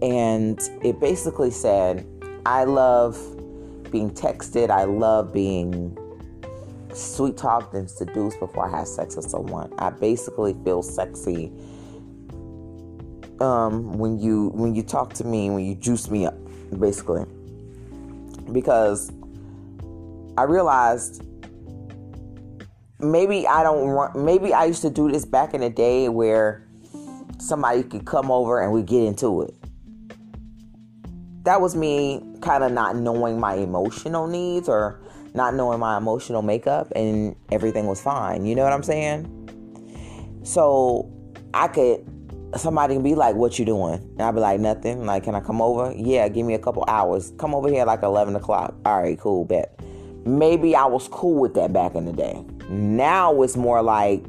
and 0.00 0.58
it 0.82 0.98
basically 0.98 1.50
said, 1.50 2.06
I 2.46 2.64
love 2.64 3.18
being 3.90 4.10
texted, 4.10 4.70
I 4.70 4.84
love 4.84 5.30
being 5.30 5.96
sweet 6.94 7.36
talked 7.36 7.74
and 7.74 7.88
seduced 7.90 8.40
before 8.40 8.66
I 8.66 8.78
have 8.78 8.88
sex 8.88 9.14
with 9.14 9.26
someone. 9.26 9.74
I 9.78 9.90
basically 9.90 10.56
feel 10.64 10.82
sexy 10.82 11.52
um, 13.40 13.98
when 13.98 14.18
you 14.18 14.48
when 14.54 14.74
you 14.74 14.82
talk 14.82 15.12
to 15.14 15.24
me, 15.24 15.50
when 15.50 15.66
you 15.66 15.74
juice 15.74 16.08
me 16.08 16.24
up, 16.24 16.34
basically. 16.78 17.26
Because 18.52 19.12
I 20.38 20.44
realized 20.44 21.22
maybe 23.04 23.46
I 23.46 23.62
don't 23.62 23.94
want, 23.94 24.16
maybe 24.16 24.52
I 24.52 24.64
used 24.64 24.82
to 24.82 24.90
do 24.90 25.10
this 25.10 25.24
back 25.24 25.54
in 25.54 25.60
the 25.60 25.70
day 25.70 26.08
where 26.08 26.66
somebody 27.38 27.82
could 27.82 28.04
come 28.04 28.30
over 28.30 28.60
and 28.60 28.72
we 28.72 28.82
get 28.82 29.02
into 29.02 29.42
it. 29.42 29.54
That 31.44 31.60
was 31.60 31.76
me 31.76 32.22
kind 32.40 32.64
of 32.64 32.72
not 32.72 32.96
knowing 32.96 33.38
my 33.38 33.54
emotional 33.54 34.26
needs 34.26 34.68
or 34.68 35.00
not 35.34 35.54
knowing 35.54 35.80
my 35.80 35.96
emotional 35.96 36.42
makeup 36.42 36.90
and 36.96 37.36
everything 37.52 37.86
was 37.86 38.00
fine. 38.00 38.46
You 38.46 38.54
know 38.54 38.64
what 38.64 38.72
I'm 38.72 38.82
saying? 38.82 39.30
So 40.44 41.10
I 41.52 41.68
could 41.68 42.04
somebody 42.56 42.94
can 42.94 43.02
be 43.02 43.14
like, 43.14 43.34
"What 43.34 43.58
you 43.58 43.64
doing?" 43.64 43.94
And 43.94 44.22
I'd 44.22 44.34
be 44.34 44.40
like, 44.40 44.60
"Nothing." 44.60 45.04
Like, 45.04 45.24
"Can 45.24 45.34
I 45.34 45.40
come 45.40 45.60
over?" 45.60 45.92
Yeah, 45.96 46.28
give 46.28 46.46
me 46.46 46.54
a 46.54 46.58
couple 46.58 46.84
hours. 46.86 47.32
Come 47.38 47.54
over 47.54 47.68
here 47.68 47.84
like 47.84 48.02
eleven 48.02 48.36
o'clock. 48.36 48.74
All 48.84 49.00
right, 49.00 49.18
cool, 49.18 49.44
bet. 49.44 49.78
Maybe 50.26 50.74
I 50.74 50.86
was 50.86 51.08
cool 51.08 51.38
with 51.40 51.54
that 51.54 51.72
back 51.72 51.94
in 51.94 52.06
the 52.06 52.12
day. 52.12 52.44
Now 52.68 53.42
it's 53.42 53.56
more 53.56 53.82
like 53.82 54.24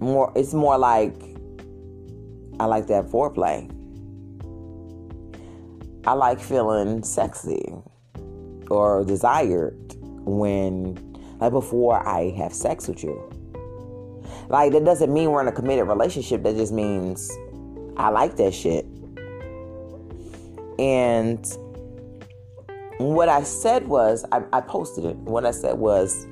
more 0.00 0.32
it's 0.34 0.54
more 0.54 0.78
like 0.78 1.14
I 2.58 2.64
like 2.64 2.86
that 2.86 3.06
foreplay. 3.06 3.68
I 6.06 6.14
like 6.14 6.40
feeling 6.40 7.02
sexy 7.02 7.74
or 8.70 9.04
desired 9.04 9.76
when 10.00 10.94
like 11.38 11.52
before 11.52 12.06
I 12.06 12.30
have 12.38 12.54
sex 12.54 12.88
with 12.88 13.04
you. 13.04 13.30
Like 14.48 14.72
that 14.72 14.84
doesn't 14.84 15.12
mean 15.12 15.30
we're 15.30 15.42
in 15.42 15.48
a 15.48 15.52
committed 15.52 15.86
relationship. 15.86 16.42
That 16.42 16.56
just 16.56 16.72
means 16.72 17.30
I 17.96 18.08
like 18.08 18.36
that 18.36 18.54
shit. 18.54 18.86
And 20.78 21.44
what 23.00 23.28
I 23.28 23.42
said 23.42 23.88
was, 23.88 24.24
I, 24.30 24.42
I 24.52 24.60
posted 24.60 25.04
it. 25.04 25.16
What 25.16 25.46
I 25.46 25.50
said 25.50 25.78
was, 25.78 26.26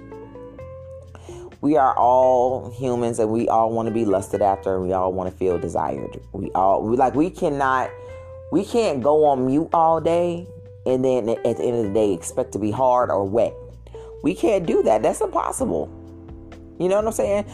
we 1.61 1.77
are 1.77 1.97
all 1.97 2.71
humans 2.71 3.19
and 3.19 3.31
we 3.31 3.49
all 3.49 3.73
want 3.73 3.89
to 3.89 3.95
be 3.95 4.05
lusted 4.05 4.43
after 4.43 4.77
and 4.77 4.85
we 4.85 4.93
all 4.93 5.13
want 5.13 5.31
to 5.31 5.37
feel 5.37 5.59
desired. 5.59 6.21
We 6.33 6.51
all, 6.53 6.83
we 6.83 6.97
like, 6.97 7.15
we 7.15 7.31
cannot, 7.31 7.91
we 8.53 8.65
can't 8.65 9.03
go 9.03 9.25
on 9.25 9.47
mute 9.47 9.69
all 9.73 10.01
day 10.01 10.47
and 10.87 11.05
then 11.05 11.29
at 11.31 11.43
the 11.43 11.65
end 11.65 11.77
of 11.79 11.85
the 11.85 11.93
day 11.93 12.13
expect 12.13 12.53
to 12.53 12.59
be 12.59 12.71
hard 12.71 13.11
or 13.11 13.25
wet. 13.25 13.55
We 14.23 14.35
can't 14.35 14.67
do 14.67 14.83
that. 14.85 15.03
That's 15.03 15.21
impossible. 15.21 15.91
You 16.79 16.89
know 16.89 16.97
what 16.97 17.07
I'm 17.07 17.13
saying? 17.13 17.47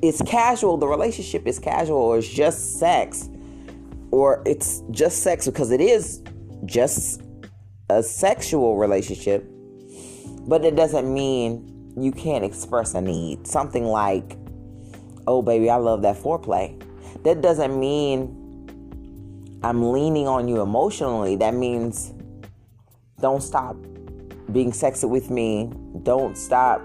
It's 0.00 0.22
casual. 0.22 0.78
The 0.78 0.86
relationship 0.86 1.46
is 1.46 1.58
casual 1.58 1.98
or 1.98 2.18
it's 2.18 2.28
just 2.28 2.78
sex 2.78 3.28
or 4.10 4.42
it's 4.46 4.82
just 4.90 5.22
sex 5.22 5.46
because 5.46 5.70
it 5.70 5.80
is 5.80 6.22
just 6.64 7.20
a 7.98 8.02
sexual 8.02 8.76
relationship, 8.76 9.44
but 10.46 10.64
it 10.64 10.76
doesn't 10.76 11.12
mean 11.12 11.94
you 11.96 12.12
can't 12.12 12.44
express 12.44 12.94
a 12.94 13.00
need. 13.00 13.46
Something 13.46 13.84
like, 13.84 14.36
oh, 15.26 15.42
baby, 15.42 15.70
I 15.70 15.76
love 15.76 16.02
that 16.02 16.16
foreplay. 16.16 16.80
That 17.24 17.42
doesn't 17.42 17.78
mean 17.78 18.38
I'm 19.62 19.92
leaning 19.92 20.26
on 20.26 20.48
you 20.48 20.60
emotionally. 20.60 21.36
That 21.36 21.54
means 21.54 22.12
don't 23.20 23.42
stop 23.42 23.76
being 24.50 24.72
sexy 24.72 25.06
with 25.06 25.30
me. 25.30 25.70
Don't 26.02 26.36
stop, 26.36 26.82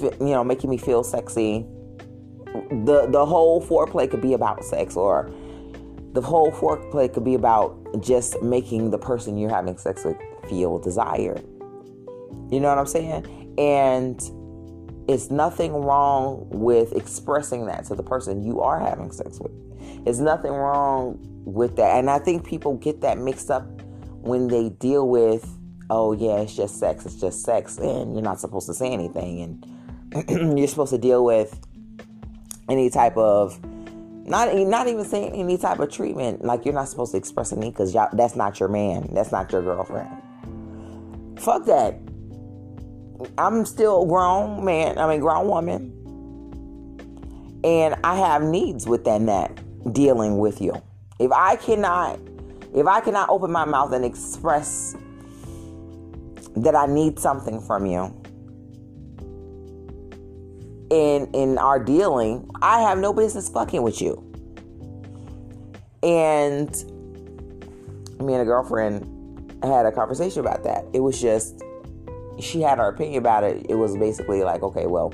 you 0.00 0.16
know, 0.20 0.42
making 0.44 0.70
me 0.70 0.78
feel 0.78 1.04
sexy. 1.04 1.66
The 2.86 3.06
the 3.10 3.26
whole 3.26 3.62
foreplay 3.62 4.10
could 4.10 4.22
be 4.22 4.32
about 4.32 4.64
sex, 4.64 4.96
or 4.96 5.30
the 6.12 6.20
whole 6.20 6.50
foreplay 6.52 7.12
could 7.12 7.24
be 7.24 7.34
about 7.34 7.76
just 8.00 8.40
making 8.42 8.90
the 8.90 8.98
person 8.98 9.36
you're 9.36 9.50
having 9.50 9.76
sex 9.76 10.04
with 10.04 10.16
feel 10.48 10.78
desired. 10.78 11.44
You 12.50 12.60
know 12.60 12.68
what 12.68 12.78
I'm 12.78 12.86
saying? 12.86 13.54
And 13.58 14.20
it's 15.08 15.30
nothing 15.30 15.72
wrong 15.72 16.46
with 16.50 16.92
expressing 16.92 17.66
that 17.66 17.84
to 17.86 17.94
the 17.94 18.02
person 18.02 18.42
you 18.42 18.60
are 18.60 18.78
having 18.78 19.10
sex 19.10 19.38
with. 19.38 19.52
It's 20.06 20.18
nothing 20.18 20.52
wrong 20.52 21.18
with 21.44 21.76
that. 21.76 21.98
And 21.98 22.10
I 22.10 22.18
think 22.18 22.46
people 22.46 22.76
get 22.76 23.00
that 23.02 23.18
mixed 23.18 23.50
up 23.50 23.66
when 24.20 24.48
they 24.48 24.70
deal 24.70 25.08
with 25.08 25.48
oh 25.90 26.12
yeah, 26.12 26.40
it's 26.40 26.54
just 26.54 26.78
sex, 26.78 27.06
it's 27.06 27.20
just 27.20 27.42
sex, 27.42 27.78
and 27.78 28.14
you're 28.14 28.22
not 28.22 28.40
supposed 28.40 28.66
to 28.66 28.74
say 28.74 28.90
anything, 28.90 29.64
and 30.10 30.58
you're 30.58 30.68
supposed 30.68 30.92
to 30.92 30.98
deal 30.98 31.24
with 31.24 31.58
any 32.68 32.90
type 32.90 33.16
of 33.16 33.58
not 34.28 34.54
not 34.54 34.88
even 34.88 35.04
saying 35.04 35.32
any 35.32 35.58
type 35.58 35.78
of 35.78 35.90
treatment. 35.90 36.44
Like 36.44 36.64
you're 36.64 36.74
not 36.74 36.88
supposed 36.88 37.12
to 37.12 37.18
express 37.18 37.52
any 37.52 37.70
because 37.70 37.94
y'all 37.94 38.08
that's 38.12 38.36
not 38.36 38.60
your 38.60 38.68
man, 38.68 39.08
that's 39.12 39.32
not 39.32 39.50
your 39.52 39.62
girlfriend. 39.62 40.08
Fuck 41.38 41.66
that. 41.66 41.98
I'm 43.36 43.64
still 43.64 44.04
a 44.04 44.06
grown 44.06 44.64
man. 44.64 44.98
I 44.98 45.08
mean, 45.08 45.20
grown 45.20 45.48
woman, 45.48 45.92
and 47.64 47.96
I 48.04 48.16
have 48.16 48.42
needs 48.42 48.86
within 48.86 49.26
that 49.26 49.60
dealing 49.92 50.38
with 50.38 50.60
you. 50.60 50.74
If 51.18 51.32
I 51.32 51.56
cannot, 51.56 52.18
if 52.74 52.86
I 52.86 53.00
cannot 53.00 53.28
open 53.28 53.50
my 53.50 53.64
mouth 53.64 53.92
and 53.92 54.04
express 54.04 54.96
that 56.56 56.74
I 56.74 56.86
need 56.86 57.18
something 57.18 57.60
from 57.60 57.86
you 57.86 58.17
in 60.90 61.28
in 61.32 61.58
our 61.58 61.78
dealing, 61.82 62.48
I 62.62 62.80
have 62.80 62.98
no 62.98 63.12
business 63.12 63.48
fucking 63.48 63.82
with 63.82 64.00
you. 64.00 64.24
And 66.02 66.70
me 68.20 68.34
and 68.34 68.42
a 68.42 68.44
girlfriend 68.44 69.04
had 69.62 69.86
a 69.86 69.92
conversation 69.92 70.40
about 70.40 70.64
that. 70.64 70.84
It 70.92 71.00
was 71.00 71.20
just 71.20 71.62
she 72.40 72.60
had 72.60 72.78
her 72.78 72.88
opinion 72.88 73.18
about 73.18 73.44
it. 73.44 73.66
It 73.68 73.74
was 73.74 73.96
basically 73.96 74.42
like, 74.42 74.62
okay, 74.62 74.86
well, 74.86 75.12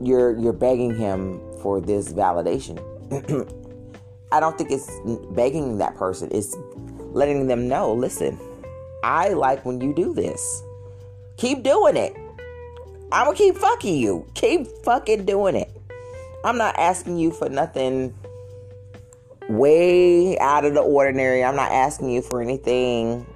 you're 0.00 0.38
you're 0.38 0.52
begging 0.52 0.96
him 0.96 1.40
for 1.62 1.80
this 1.80 2.12
validation. 2.12 2.78
I 4.32 4.40
don't 4.40 4.56
think 4.58 4.70
it's 4.70 4.90
begging 5.30 5.78
that 5.78 5.96
person. 5.96 6.28
It's 6.32 6.54
letting 7.12 7.46
them 7.46 7.66
know, 7.66 7.92
listen, 7.92 8.38
I 9.02 9.30
like 9.30 9.64
when 9.64 9.80
you 9.80 9.94
do 9.94 10.12
this. 10.12 10.62
Keep 11.36 11.62
doing 11.62 11.96
it. 11.96 12.14
I'm 13.10 13.26
gonna 13.26 13.36
keep 13.36 13.56
fucking 13.56 13.96
you. 13.96 14.26
Keep 14.34 14.68
fucking 14.84 15.24
doing 15.24 15.56
it. 15.56 15.70
I'm 16.44 16.58
not 16.58 16.78
asking 16.78 17.18
you 17.18 17.30
for 17.30 17.48
nothing 17.48 18.14
way 19.48 20.38
out 20.38 20.64
of 20.64 20.74
the 20.74 20.80
ordinary. 20.80 21.42
I'm 21.42 21.56
not 21.56 21.72
asking 21.72 22.10
you 22.10 22.20
for 22.20 22.42
anything 22.42 23.26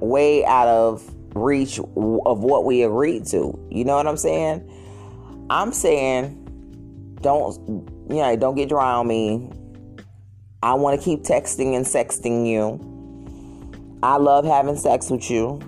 way 0.00 0.44
out 0.44 0.66
of 0.66 1.14
reach 1.34 1.78
of 1.78 2.40
what 2.40 2.64
we 2.64 2.82
agreed 2.82 3.26
to. 3.26 3.58
You 3.70 3.84
know 3.84 3.96
what 3.96 4.06
I'm 4.06 4.16
saying? 4.16 4.68
I'm 5.50 5.72
saying 5.72 6.38
don't 7.20 7.54
you 8.10 8.16
know, 8.16 8.36
don't 8.36 8.54
get 8.54 8.68
dry 8.68 8.92
on 8.92 9.06
me. 9.06 9.50
I 10.62 10.74
want 10.74 10.98
to 10.98 11.04
keep 11.04 11.22
texting 11.22 11.76
and 11.76 11.84
sexting 11.84 12.46
you. 12.46 12.88
I 14.02 14.16
love 14.16 14.44
having 14.44 14.76
sex 14.76 15.10
with 15.10 15.30
you. 15.30 15.60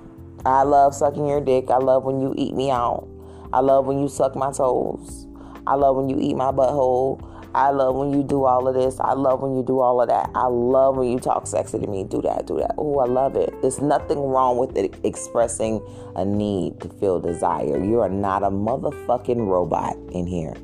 I 0.47 0.63
love 0.63 0.95
sucking 0.95 1.27
your 1.27 1.41
dick. 1.41 1.71
I 1.71 1.77
love 1.77 2.05
when 2.05 2.21
you 2.21 2.35
eat 2.37 2.55
me 2.55 2.71
out. 2.71 3.09
I 3.55 3.61
love 3.61 3.87
when 3.87 4.01
you 4.01 4.09
suck 4.09 4.35
my 4.35 4.51
toes. 4.51 5.29
I 5.65 5.77
love 5.77 5.95
when 5.95 6.09
you 6.09 6.19
eat 6.19 6.35
my 6.35 6.51
butthole. 6.51 7.23
I 7.55 7.71
love 7.71 7.95
when 7.95 8.13
you 8.13 8.25
do 8.25 8.47
all 8.47 8.67
of 8.67 8.75
this. 8.75 8.99
I 8.99 9.13
love 9.13 9.43
when 9.43 9.55
you 9.55 9.63
do 9.63 9.79
all 9.79 10.03
of 10.03 10.09
that. 10.09 10.29
I 10.35 10.49
love 10.49 10.97
when 10.97 11.07
you 11.07 11.21
talk 11.21 11.47
sexy 11.47 11.79
to 11.79 11.87
me. 11.87 12.03
Do 12.03 12.21
that, 12.23 12.49
do 12.49 12.59
that. 12.59 12.75
Oh, 12.79 12.99
I 12.99 13.07
love 13.07 13.37
it. 13.37 13.55
There's 13.63 13.81
nothing 13.81 14.19
wrong 14.19 14.59
with 14.59 14.77
it 14.77 14.97
expressing 15.05 15.81
a 16.17 16.25
need 16.25 16.81
to 16.81 16.89
feel 16.89 17.21
desire. 17.21 17.81
You 17.81 18.01
are 18.01 18.09
not 18.09 18.43
a 18.43 18.51
motherfucking 18.51 19.47
robot 19.47 19.97
in 20.11 20.27
here. 20.27 20.55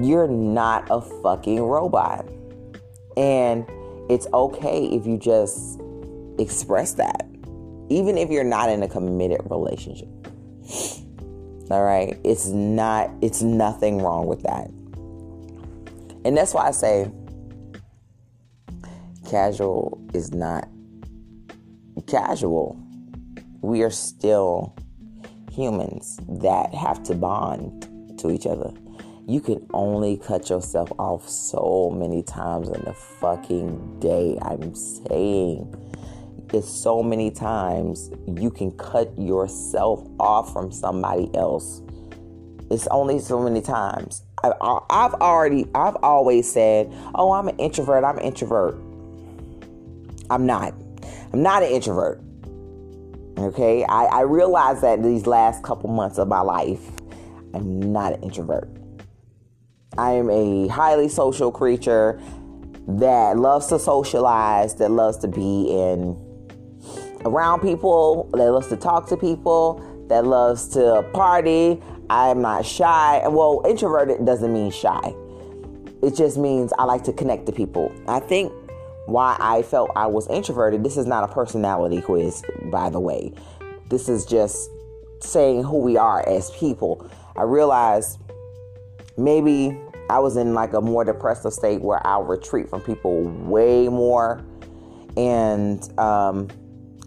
You're 0.00 0.28
not 0.28 0.86
a 0.90 1.00
fucking 1.00 1.60
robot. 1.60 2.28
And 3.16 3.66
it's 4.08 4.28
okay 4.32 4.86
if 4.86 5.04
you 5.04 5.18
just 5.18 5.80
express 6.38 6.94
that, 6.94 7.26
even 7.88 8.16
if 8.16 8.30
you're 8.30 8.44
not 8.44 8.70
in 8.70 8.84
a 8.84 8.88
committed 8.88 9.40
relationship. 9.50 10.08
All 11.70 11.84
right, 11.84 12.18
it's 12.24 12.46
not, 12.48 13.10
it's 13.20 13.42
nothing 13.42 14.02
wrong 14.02 14.26
with 14.26 14.42
that. 14.42 14.68
And 16.24 16.36
that's 16.36 16.54
why 16.54 16.68
I 16.68 16.70
say 16.70 17.10
casual 19.28 20.00
is 20.14 20.32
not 20.32 20.68
casual. 22.06 22.80
We 23.60 23.82
are 23.82 23.90
still 23.90 24.74
humans 25.52 26.18
that 26.28 26.74
have 26.74 27.02
to 27.04 27.14
bond 27.14 28.18
to 28.18 28.30
each 28.30 28.46
other 28.46 28.72
you 29.28 29.42
can 29.42 29.64
only 29.74 30.16
cut 30.16 30.48
yourself 30.48 30.90
off 30.98 31.28
so 31.28 31.94
many 31.94 32.22
times 32.22 32.70
in 32.70 32.80
a 32.86 32.94
fucking 32.94 34.00
day. 34.00 34.38
I'm 34.40 34.74
saying 34.74 35.87
it's 36.52 36.68
so 36.68 37.02
many 37.02 37.30
times 37.30 38.10
you 38.26 38.50
can 38.50 38.70
cut 38.72 39.16
yourself 39.18 40.06
off 40.18 40.52
from 40.52 40.72
somebody 40.72 41.30
else. 41.34 41.82
It's 42.70 42.86
only 42.88 43.18
so 43.18 43.42
many 43.42 43.60
times. 43.60 44.22
I, 44.42 44.80
have 44.90 45.14
already, 45.14 45.66
I've 45.74 45.96
always 45.96 46.50
said, 46.50 46.92
oh, 47.14 47.32
I'm 47.32 47.48
an 47.48 47.56
introvert. 47.56 48.04
I'm 48.04 48.18
an 48.18 48.24
introvert. 48.24 48.76
I'm 50.30 50.46
not. 50.46 50.74
I'm 51.32 51.42
not 51.42 51.62
an 51.62 51.70
introvert. 51.70 52.20
Okay. 53.38 53.84
I, 53.84 54.04
I 54.04 54.20
realized 54.22 54.82
that 54.82 55.02
these 55.02 55.26
last 55.26 55.62
couple 55.62 55.90
months 55.90 56.18
of 56.18 56.28
my 56.28 56.40
life, 56.40 56.80
I'm 57.54 57.92
not 57.92 58.12
an 58.14 58.22
introvert. 58.22 58.68
I 59.96 60.12
am 60.12 60.30
a 60.30 60.68
highly 60.68 61.08
social 61.08 61.50
creature 61.50 62.20
that 62.86 63.36
loves 63.36 63.66
to 63.66 63.78
socialize, 63.78 64.76
that 64.76 64.90
loves 64.90 65.18
to 65.18 65.28
be 65.28 65.70
in 65.70 66.27
around 67.28 67.60
people, 67.60 68.28
that 68.32 68.50
loves 68.50 68.68
to 68.68 68.76
talk 68.76 69.08
to 69.08 69.16
people, 69.16 69.82
that 70.08 70.24
loves 70.24 70.68
to 70.68 71.08
party. 71.12 71.80
I'm 72.10 72.40
not 72.40 72.64
shy. 72.64 73.26
Well, 73.28 73.62
introverted 73.68 74.24
doesn't 74.24 74.52
mean 74.52 74.70
shy. 74.70 75.14
It 76.02 76.14
just 76.14 76.38
means 76.38 76.72
I 76.78 76.84
like 76.84 77.04
to 77.04 77.12
connect 77.12 77.46
to 77.46 77.52
people. 77.52 77.92
I 78.06 78.20
think 78.20 78.52
why 79.06 79.36
I 79.40 79.62
felt 79.62 79.90
I 79.96 80.06
was 80.06 80.28
introverted, 80.28 80.84
this 80.84 80.96
is 80.96 81.06
not 81.06 81.24
a 81.24 81.32
personality 81.32 82.00
quiz, 82.00 82.42
by 82.64 82.90
the 82.90 83.00
way. 83.00 83.32
This 83.88 84.08
is 84.08 84.24
just 84.24 84.70
saying 85.20 85.64
who 85.64 85.78
we 85.78 85.96
are 85.96 86.26
as 86.28 86.50
people. 86.52 87.10
I 87.36 87.42
realized 87.42 88.18
maybe 89.16 89.78
I 90.10 90.18
was 90.18 90.36
in 90.36 90.54
like 90.54 90.72
a 90.72 90.80
more 90.80 91.04
depressive 91.04 91.52
state 91.52 91.80
where 91.80 92.06
I'll 92.06 92.24
retreat 92.24 92.68
from 92.68 92.80
people 92.80 93.22
way 93.22 93.88
more 93.88 94.44
and 95.16 95.98
um 95.98 96.48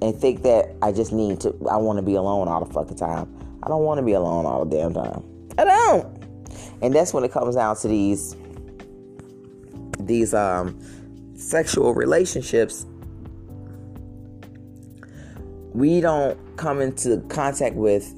and 0.02 0.16
think 0.16 0.42
that 0.44 0.76
I 0.82 0.92
just 0.92 1.12
need 1.12 1.40
to 1.42 1.50
I 1.70 1.78
want 1.78 1.98
to 1.98 2.04
be 2.04 2.16
alone 2.16 2.48
all 2.48 2.64
the 2.64 2.74
fucking 2.74 2.98
time. 2.98 3.34
I 3.64 3.68
don't 3.68 3.84
want 3.84 4.00
to 4.00 4.04
be 4.04 4.14
alone 4.14 4.46
all 4.46 4.66
the 4.66 4.78
damn 4.78 4.94
time. 4.94 5.24
I 5.58 5.66
don't. 5.66 6.22
And 6.82 6.94
that's 6.94 7.14
when 7.14 7.24
it 7.24 7.32
comes 7.32 7.56
down 7.56 7.76
to 7.78 7.88
these 7.88 8.36
these 10.00 10.34
um 10.34 10.80
sexual 11.36 11.94
relationships 11.94 12.86
we 15.74 16.02
don't 16.02 16.38
come 16.58 16.82
into 16.82 17.18
contact 17.30 17.76
with 17.76 18.14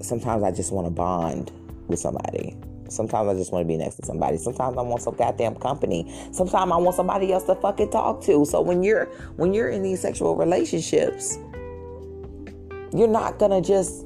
sometimes 0.00 0.42
I 0.42 0.50
just 0.52 0.72
want 0.72 0.86
to 0.86 0.90
bond 0.90 1.50
with 1.86 1.98
somebody 1.98 2.56
Sometimes 2.88 3.28
I 3.28 3.34
just 3.34 3.52
want 3.52 3.64
to 3.64 3.68
be 3.68 3.76
next 3.76 3.96
to 3.96 4.06
somebody. 4.06 4.36
Sometimes 4.36 4.76
I 4.76 4.82
want 4.82 5.02
some 5.02 5.14
goddamn 5.14 5.56
company. 5.56 6.12
Sometimes 6.32 6.72
I 6.72 6.76
want 6.76 6.96
somebody 6.96 7.32
else 7.32 7.44
to 7.44 7.54
fucking 7.54 7.90
talk 7.90 8.22
to. 8.24 8.44
So 8.44 8.60
when 8.60 8.82
you're 8.82 9.06
when 9.36 9.54
you're 9.54 9.68
in 9.68 9.82
these 9.82 10.00
sexual 10.00 10.36
relationships, 10.36 11.38
you're 12.94 13.08
not 13.08 13.38
gonna 13.38 13.60
just 13.60 14.04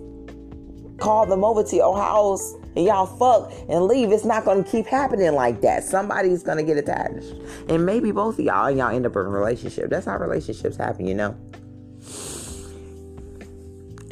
call 0.99 1.27
them 1.27 1.45
over 1.45 1.64
to 1.64 1.77
your 1.77 1.97
house 1.97 2.55
and 2.77 2.87
y'all 2.87 3.07
fuck 3.07 3.53
and 3.68 3.85
leave. 3.85 4.12
It's 4.12 4.25
not 4.25 4.45
gonna 4.45 4.64
keep 4.64 4.87
happening 4.87 5.33
like 5.35 5.61
that. 5.62 5.85
Somebody's 5.85 6.42
gonna 6.42 6.62
get 6.62 6.77
attached. 6.77 7.35
And 7.68 7.85
maybe 7.85 8.12
both 8.12 8.38
of 8.38 8.45
y'all 8.45 8.66
and 8.66 8.79
y'all 8.79 8.95
end 8.95 9.07
up 9.07 9.12
in 9.12 9.18
a 9.18 9.29
relationship. 9.29 9.90
That's 9.90 10.07
how 10.07 10.16
relationships 10.18 10.77
happen, 10.77 11.07
you 11.07 11.14
know. 11.14 11.37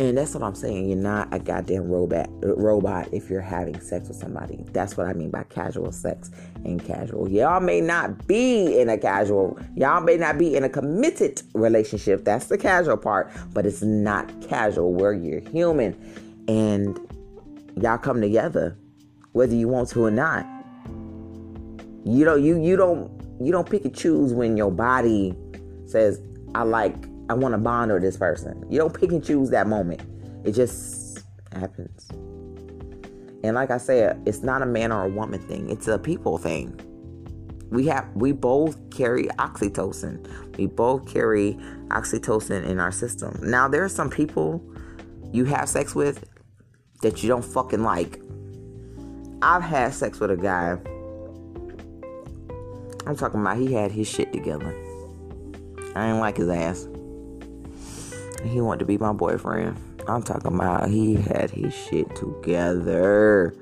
And 0.01 0.17
that's 0.17 0.33
what 0.33 0.43
I'm 0.43 0.55
saying. 0.55 0.89
You're 0.89 0.97
not 0.97 1.29
a 1.31 1.39
goddamn 1.39 1.91
robot 1.91 2.31
robot 2.41 3.13
if 3.13 3.29
you're 3.29 3.43
having 3.43 3.79
sex 3.81 4.09
with 4.09 4.17
somebody. 4.17 4.65
That's 4.73 4.97
what 4.97 5.07
I 5.07 5.13
mean 5.13 5.29
by 5.29 5.43
casual 5.43 5.93
sex 5.93 6.31
and 6.65 6.83
casual. 6.83 7.29
Y'all 7.29 7.61
may 7.61 7.83
not 7.83 8.27
be 8.27 8.81
in 8.81 8.89
a 8.89 8.97
casual, 8.97 9.59
y'all 9.77 10.01
may 10.01 10.17
not 10.17 10.39
be 10.39 10.57
in 10.57 10.65
a 10.65 10.71
committed 10.71 11.43
relationship. 11.53 12.25
That's 12.25 12.47
the 12.47 12.57
casual 12.57 12.97
part, 12.97 13.31
but 13.53 13.67
it's 13.67 13.83
not 13.83 14.33
casual 14.41 14.95
where 14.95 15.13
you're 15.13 15.41
human 15.51 15.95
and 16.49 16.99
y'all 17.77 17.99
come 17.99 18.23
together 18.23 18.79
whether 19.33 19.55
you 19.55 19.69
want 19.69 19.91
to 19.91 20.07
or 20.07 20.11
not. 20.11 20.47
You 22.07 22.25
don't 22.25 22.43
you 22.43 22.59
you 22.59 22.75
don't 22.75 23.11
you 23.39 23.53
don't 23.53 23.69
pick 23.69 23.85
and 23.85 23.95
choose 23.95 24.33
when 24.33 24.57
your 24.57 24.71
body 24.71 25.37
says 25.85 26.23
I 26.55 26.63
like 26.63 26.97
I 27.31 27.35
want 27.35 27.55
to 27.55 27.59
bond 27.59 27.93
with 27.93 28.03
this 28.03 28.17
person. 28.17 28.67
You 28.69 28.79
don't 28.79 28.93
pick 28.93 29.13
and 29.13 29.25
choose 29.25 29.51
that 29.51 29.69
moment. 29.69 30.03
It 30.45 30.51
just 30.51 31.21
happens. 31.53 32.09
And 33.45 33.55
like 33.55 33.71
I 33.71 33.79
said, 33.79 34.21
it's 34.27 34.43
not 34.43 34.63
a 34.63 34.67
man 34.67 34.91
or 34.91 35.05
a 35.05 35.09
woman 35.09 35.39
thing. 35.39 35.71
It's 35.71 35.87
a 35.87 35.97
people 35.97 36.39
thing. 36.39 36.77
we 37.71 37.87
have 37.87 38.09
we 38.17 38.33
both 38.33 38.91
carry 38.91 39.27
oxytocin. 39.39 40.27
We 40.59 40.67
both 40.67 41.09
carry 41.09 41.55
oxytocin 41.91 42.67
in 42.67 42.81
our 42.81 42.91
system. 42.91 43.39
Now 43.43 43.69
there 43.69 43.85
are 43.85 43.89
some 43.89 44.11
people 44.11 44.61
you 45.33 45.45
have 45.45 45.69
sex 45.69 45.95
with 45.95 46.29
that 47.03 47.23
you 47.23 47.29
don't 47.29 47.45
fucking 47.45 47.85
like. 47.85 48.21
I've 49.41 49.63
had 49.63 49.95
sex 49.95 50.19
with 50.19 50.33
a 50.33 50.37
guy. 50.37 50.79
I'm 53.07 53.15
talking 53.17 53.41
about 53.41 53.57
he 53.57 53.73
had 53.73 53.93
his 53.93 54.09
shit 54.09 54.33
together. 54.33 54.75
I 55.95 56.07
didn't 56.07 56.19
like 56.19 56.37
his 56.37 56.49
ass. 56.49 56.90
He 58.45 58.61
wanted 58.61 58.81
to 58.81 58.85
be 58.85 58.99
my 58.99 59.13
boyfriend. 59.13 59.77
I'm 60.09 60.23
talking 60.23 60.55
about 60.55 60.89
he 60.89 61.15
had 61.15 61.51
his 61.51 61.75
shit 61.75 62.15
together. 62.17 63.55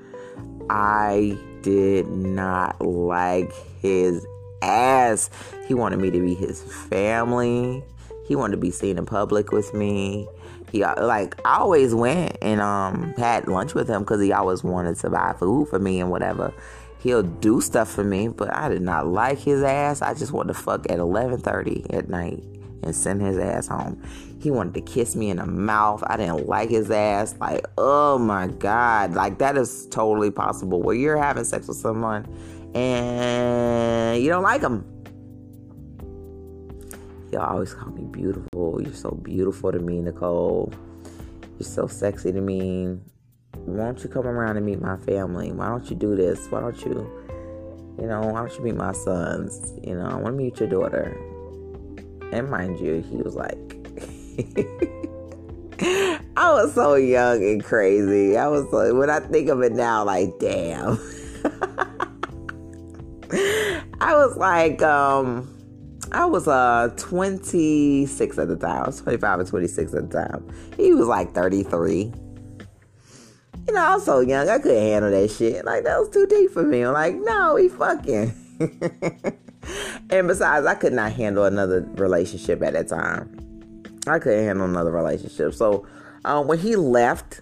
I 0.69 1.37
did 1.61 2.07
not 2.07 2.79
like 2.81 3.51
his 3.81 4.25
ass. 4.61 5.29
He 5.67 5.73
wanted 5.73 5.99
me 5.99 6.11
to 6.11 6.19
be 6.19 6.33
his 6.35 6.61
family. 6.61 7.83
He 8.27 8.35
wanted 8.35 8.51
to 8.51 8.61
be 8.61 8.71
seen 8.71 8.97
in 8.97 9.05
public 9.05 9.51
with 9.51 9.73
me. 9.73 10.27
He 10.71 10.85
like 10.85 11.35
I 11.45 11.57
always 11.57 11.95
went 11.95 12.37
and 12.41 12.61
um 12.61 13.13
had 13.17 13.47
lunch 13.47 13.73
with 13.73 13.87
him 13.87 14.03
because 14.03 14.21
he 14.21 14.31
always 14.31 14.63
wanted 14.63 14.97
to 14.97 15.09
buy 15.09 15.33
food 15.33 15.67
for 15.69 15.79
me 15.79 15.99
and 15.99 16.11
whatever. 16.11 16.53
He'll 16.99 17.23
do 17.23 17.61
stuff 17.61 17.89
for 17.89 18.03
me, 18.03 18.27
but 18.27 18.53
I 18.53 18.69
did 18.69 18.81
not 18.81 19.07
like 19.07 19.39
his 19.39 19.63
ass. 19.63 20.01
I 20.01 20.13
just 20.13 20.31
wanted 20.31 20.53
to 20.53 20.59
fuck 20.59 20.89
at 20.91 20.99
11:30 20.99 21.93
at 21.93 22.09
night 22.09 22.43
and 22.83 22.95
send 22.95 23.21
his 23.21 23.37
ass 23.37 23.67
home. 23.67 24.01
He 24.39 24.51
wanted 24.51 24.73
to 24.75 24.81
kiss 24.81 25.15
me 25.15 25.29
in 25.29 25.37
the 25.37 25.45
mouth. 25.45 26.01
I 26.07 26.15
didn't 26.15 26.47
like 26.47 26.69
his 26.69 26.89
ass. 26.89 27.35
Like, 27.39 27.65
oh 27.77 28.17
my 28.17 28.47
God. 28.47 29.13
Like, 29.13 29.37
that 29.39 29.57
is 29.57 29.87
totally 29.87 30.31
possible 30.31 30.81
where 30.81 30.95
you're 30.95 31.17
having 31.17 31.43
sex 31.43 31.67
with 31.67 31.77
someone 31.77 32.25
and 32.73 34.21
you 34.21 34.29
don't 34.29 34.43
like 34.43 34.61
them. 34.61 34.85
Y'all 37.31 37.41
always 37.41 37.73
call 37.73 37.91
me 37.91 38.05
beautiful. 38.05 38.81
You're 38.81 38.93
so 38.93 39.11
beautiful 39.11 39.71
to 39.71 39.79
me, 39.79 39.99
Nicole. 39.99 40.71
You're 41.59 41.67
so 41.67 41.85
sexy 41.87 42.31
to 42.31 42.41
me. 42.41 42.97
Why 43.65 43.85
don't 43.85 44.01
you 44.01 44.09
come 44.09 44.25
around 44.25 44.57
and 44.57 44.65
meet 44.65 44.81
my 44.81 44.97
family? 44.97 45.51
Why 45.51 45.67
don't 45.67 45.87
you 45.89 45.95
do 45.95 46.15
this? 46.15 46.47
Why 46.47 46.61
don't 46.61 46.79
you, 46.85 47.07
you 47.99 48.07
know, 48.07 48.21
why 48.21 48.39
don't 48.39 48.57
you 48.57 48.63
meet 48.63 48.75
my 48.75 48.93
sons? 48.93 49.73
You 49.83 49.95
know, 49.95 50.05
I 50.05 50.15
want 50.15 50.25
to 50.27 50.31
meet 50.31 50.59
your 50.59 50.69
daughter. 50.69 51.15
And 52.31 52.49
mind 52.49 52.79
you, 52.79 53.01
he 53.01 53.17
was 53.17 53.35
like, 53.35 53.78
I 56.37 56.51
was 56.53 56.73
so 56.73 56.95
young 56.95 57.43
and 57.43 57.63
crazy. 57.63 58.37
I 58.37 58.47
was 58.47 58.69
so, 58.71 58.95
when 58.95 59.09
I 59.09 59.19
think 59.19 59.49
of 59.49 59.61
it 59.61 59.73
now, 59.73 60.03
like, 60.03 60.37
damn. 60.39 60.99
I 64.01 64.15
was 64.15 64.37
like, 64.37 64.81
um, 64.81 65.55
I 66.11 66.25
was 66.25 66.47
uh 66.47 66.91
26 66.97 68.37
at 68.37 68.47
the 68.47 68.55
time. 68.55 68.83
I 68.83 68.87
was 68.87 69.01
25 69.01 69.39
or 69.39 69.43
26 69.43 69.93
at 69.93 70.09
the 70.09 70.21
time. 70.21 70.47
He 70.77 70.93
was 70.93 71.07
like 71.07 71.33
33. 71.33 72.11
You 73.67 73.73
know, 73.73 73.81
I 73.81 73.95
was 73.95 74.05
so 74.05 74.21
young, 74.21 74.49
I 74.49 74.57
couldn't 74.57 74.81
handle 74.81 75.11
that 75.11 75.29
shit. 75.29 75.63
Like, 75.65 75.83
that 75.83 75.99
was 75.99 76.09
too 76.09 76.25
deep 76.25 76.51
for 76.51 76.63
me. 76.63 76.81
I'm 76.81 76.93
like, 76.93 77.15
no, 77.15 77.55
he 77.55 77.69
fucking. 77.69 78.33
and 80.09 80.27
besides, 80.27 80.65
I 80.65 80.75
could 80.75 80.93
not 80.93 81.11
handle 81.11 81.45
another 81.45 81.81
relationship 81.95 82.63
at 82.63 82.73
that 82.73 82.87
time. 82.87 83.48
I 84.09 84.19
couldn't 84.19 84.43
handle 84.43 84.65
another 84.65 84.91
relationship. 84.91 85.53
So 85.53 85.87
um, 86.25 86.47
when 86.47 86.59
he 86.59 86.75
left, 86.75 87.41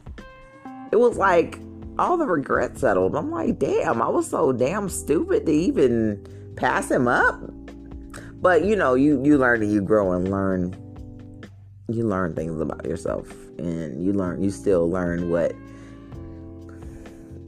it 0.91 0.97
was 0.97 1.17
like 1.17 1.60
all 1.99 2.17
the 2.17 2.25
regret 2.25 2.77
settled. 2.77 3.15
I'm 3.15 3.32
like, 3.32 3.60
damn, 3.60 4.01
I 4.01 4.10
was 4.10 4.30
so 4.30 4.51
damn 4.51 4.89
stupid 4.89 5.45
to 5.45 5.51
even 5.51 6.25
pass 6.56 6.89
him 6.89 7.08
up. 7.08 7.39
But 8.41 8.65
you 8.65 8.75
know, 8.75 8.93
you 8.93 9.23
you 9.23 9.38
learn 9.38 9.63
and 9.63 9.71
you 9.71 9.82
grow 9.82 10.12
and 10.12 10.30
learn. 10.30 10.75
You 11.89 12.06
learn 12.06 12.36
things 12.36 12.60
about 12.60 12.86
yourself, 12.86 13.32
and 13.58 14.03
you 14.03 14.13
learn. 14.13 14.43
You 14.43 14.51
still 14.51 14.89
learn 14.89 15.30
what 15.30 15.53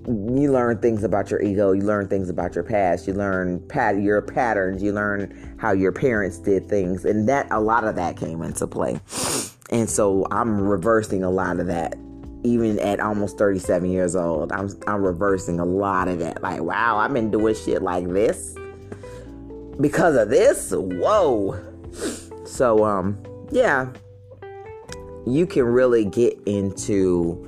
you 0.09 0.51
learn 0.51 0.79
things 0.79 1.03
about 1.03 1.29
your 1.29 1.39
ego 1.39 1.71
you 1.71 1.83
learn 1.83 2.07
things 2.07 2.29
about 2.29 2.55
your 2.55 2.63
past 2.63 3.07
you 3.07 3.13
learn 3.13 3.59
pat 3.67 4.01
your 4.01 4.23
patterns 4.23 4.81
you 4.81 4.91
learn 4.91 5.55
how 5.59 5.71
your 5.71 5.91
parents 5.91 6.39
did 6.39 6.67
things 6.67 7.05
and 7.05 7.29
that 7.29 7.45
a 7.51 7.59
lot 7.59 7.83
of 7.83 7.95
that 7.95 8.17
came 8.17 8.41
into 8.41 8.65
play. 8.65 8.99
And 9.69 9.87
so 9.87 10.25
i'm 10.31 10.59
reversing 10.59 11.23
a 11.23 11.29
lot 11.29 11.59
of 11.59 11.67
that 11.67 11.95
even 12.43 12.79
at 12.79 12.99
almost 12.99 13.37
37 13.37 13.91
years 13.91 14.15
old. 14.15 14.51
I'm 14.51 14.69
i'm 14.87 15.03
reversing 15.03 15.59
a 15.59 15.65
lot 15.65 16.07
of 16.07 16.19
that 16.19 16.41
like 16.41 16.61
wow 16.61 16.97
i've 16.97 17.13
been 17.13 17.29
doing 17.29 17.53
shit 17.53 17.83
like 17.83 18.07
this. 18.07 18.55
Because 19.79 20.15
of 20.15 20.29
this? 20.29 20.73
Whoa. 20.75 21.59
So 22.45 22.83
um 22.83 23.21
yeah. 23.51 23.91
You 25.27 25.45
can 25.45 25.65
really 25.65 26.05
get 26.05 26.39
into 26.47 27.45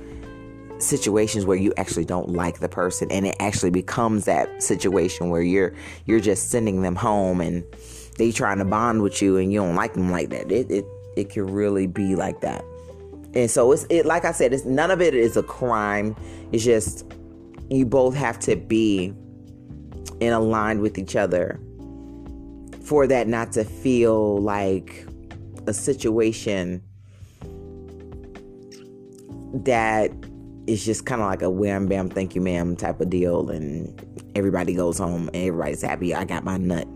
situations 0.82 1.46
where 1.46 1.56
you 1.56 1.72
actually 1.76 2.04
don't 2.04 2.30
like 2.30 2.60
the 2.60 2.68
person 2.68 3.10
and 3.10 3.26
it 3.26 3.36
actually 3.40 3.70
becomes 3.70 4.24
that 4.24 4.62
situation 4.62 5.30
where 5.30 5.42
you're 5.42 5.72
you're 6.06 6.20
just 6.20 6.50
sending 6.50 6.82
them 6.82 6.96
home 6.96 7.40
and 7.40 7.64
they 8.18 8.32
trying 8.32 8.58
to 8.58 8.64
bond 8.64 9.02
with 9.02 9.22
you 9.22 9.36
and 9.36 9.52
you 9.52 9.60
don't 9.60 9.74
like 9.74 9.94
them 9.94 10.10
like 10.10 10.30
that. 10.30 10.50
It 10.50 10.70
it, 10.70 10.84
it 11.16 11.30
can 11.30 11.46
really 11.46 11.86
be 11.86 12.14
like 12.16 12.40
that. 12.40 12.64
And 13.34 13.50
so 13.50 13.72
it's 13.72 13.86
it 13.88 14.04
like 14.04 14.24
i 14.24 14.32
said 14.32 14.52
it's 14.52 14.64
none 14.64 14.90
of 14.90 15.00
it 15.00 15.14
is 15.14 15.36
a 15.36 15.42
crime. 15.42 16.16
It's 16.52 16.64
just 16.64 17.06
you 17.70 17.86
both 17.86 18.14
have 18.14 18.38
to 18.40 18.56
be 18.56 19.14
in 20.20 20.32
aligned 20.32 20.80
with 20.80 20.98
each 20.98 21.16
other 21.16 21.58
for 22.82 23.06
that 23.06 23.28
not 23.28 23.52
to 23.52 23.64
feel 23.64 24.38
like 24.38 25.06
a 25.66 25.72
situation 25.72 26.82
that 29.54 30.10
it's 30.66 30.84
just 30.84 31.06
kind 31.06 31.20
of 31.20 31.26
like 31.26 31.42
a 31.42 31.50
wham 31.50 31.86
bam 31.86 32.08
thank 32.08 32.34
you 32.34 32.40
ma'am 32.40 32.76
type 32.76 33.00
of 33.00 33.10
deal 33.10 33.50
and 33.50 34.32
everybody 34.36 34.74
goes 34.74 34.98
home 34.98 35.28
and 35.28 35.36
everybody's 35.36 35.82
happy. 35.82 36.14
I 36.14 36.24
got 36.24 36.44
my 36.44 36.56
nut. 36.56 36.86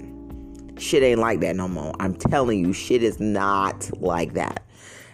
Shit 0.79 1.03
ain't 1.03 1.21
like 1.21 1.41
that 1.41 1.57
no 1.57 1.69
more. 1.69 1.93
I'm 1.99 2.15
telling 2.15 2.65
you 2.65 2.73
shit 2.73 3.03
is 3.03 3.19
not 3.19 3.91
like 4.01 4.35
that. 4.35 4.65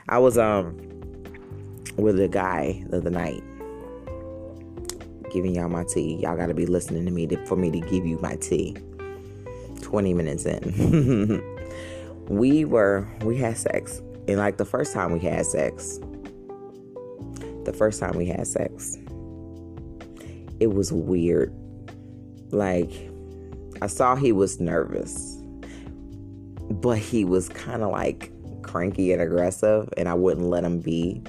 I 0.09 0.19
was 0.19 0.37
um 0.37 0.77
with 1.97 2.21
a 2.21 2.29
guy 2.29 2.85
the 2.89 2.99
other 2.99 3.11
night 3.11 3.43
giving 5.33 5.55
y'all 5.55 5.69
my 5.69 5.85
tea. 5.85 6.17
Y'all 6.17 6.37
gotta 6.37 6.55
be 6.55 6.67
listening 6.67 7.07
to 7.07 7.11
me 7.11 7.27
to, 7.27 7.47
for 7.47 7.57
me 7.57 7.71
to 7.71 7.81
give 7.81 8.05
you 8.05 8.19
my 8.21 8.37
tea. 8.37 8.77
20 9.81 10.15
minutes 10.15 10.45
in. 10.45 11.43
We 12.29 12.65
were 12.65 13.07
we 13.25 13.37
had 13.37 13.59
sex 13.59 14.01
and 14.29 14.39
like 14.39 14.57
the 14.57 14.65
first 14.65 14.95
time 14.95 15.13
we 15.13 15.19
had 15.19 15.45
sex 15.45 15.99
the 17.65 17.73
first 17.73 18.01
time 18.01 18.17
we 18.17 18.27
had 18.27 18.47
sex. 18.47 18.97
It 20.61 20.75
was 20.75 20.93
weird. 20.93 21.55
Like, 22.51 22.91
I 23.81 23.87
saw 23.87 24.15
he 24.15 24.33
was 24.33 24.61
nervous, 24.61 25.39
but 26.71 26.99
he 26.99 27.25
was 27.25 27.49
kind 27.49 27.83
of 27.83 27.91
like 27.91 28.31
cranky 28.63 29.13
and 29.13 29.21
aggressive, 29.21 29.89
and 29.97 30.09
I 30.09 30.15
wouldn't 30.15 30.47
let 30.47 30.65
him 30.65 30.81
be. 30.81 31.23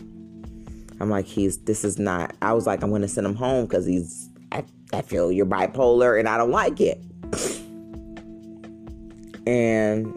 I'm 1.00 1.10
like, 1.10 1.26
he's, 1.26 1.58
this 1.60 1.84
is 1.84 1.98
not, 1.98 2.36
I 2.41 2.54
was 2.54 2.67
like, 2.67 2.84
I'm 2.84 2.89
going 2.89 3.02
to 3.02 3.08
send 3.08 3.26
him 3.26 3.36
home 3.36 3.65
because 3.65 3.86
he's, 3.86 4.30
I, 4.52 4.63
I 4.93 5.02
feel 5.02 5.32
you're 5.32 5.46
bipolar 5.46 6.19
and 6.19 6.30
I 6.30 6.38
don't 6.38 6.52
like 6.52 6.80
it. 6.80 7.02
And 9.46 10.13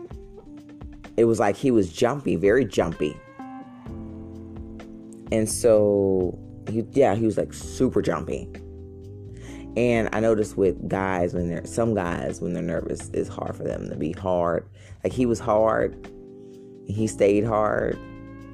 it 1.16 1.24
was 1.24 1.40
like 1.40 1.56
he 1.56 1.70
was 1.70 1.92
jumpy, 1.92 2.36
very 2.36 2.64
jumpy. 2.64 3.16
And 5.36 5.46
so, 5.46 6.38
he, 6.70 6.82
yeah, 6.92 7.14
he 7.14 7.26
was 7.26 7.36
like 7.36 7.52
super 7.52 8.00
jumpy. 8.00 8.48
And 9.76 10.08
I 10.12 10.20
noticed 10.20 10.56
with 10.56 10.88
guys 10.88 11.34
when 11.34 11.50
they're 11.50 11.66
some 11.66 11.94
guys 11.94 12.40
when 12.40 12.54
they're 12.54 12.62
nervous, 12.62 13.10
it's 13.12 13.28
hard 13.28 13.54
for 13.54 13.64
them 13.64 13.90
to 13.90 13.96
be 13.96 14.12
hard. 14.12 14.66
Like 15.04 15.12
he 15.12 15.26
was 15.26 15.38
hard, 15.38 16.10
he 16.86 17.06
stayed 17.06 17.44
hard, 17.44 17.98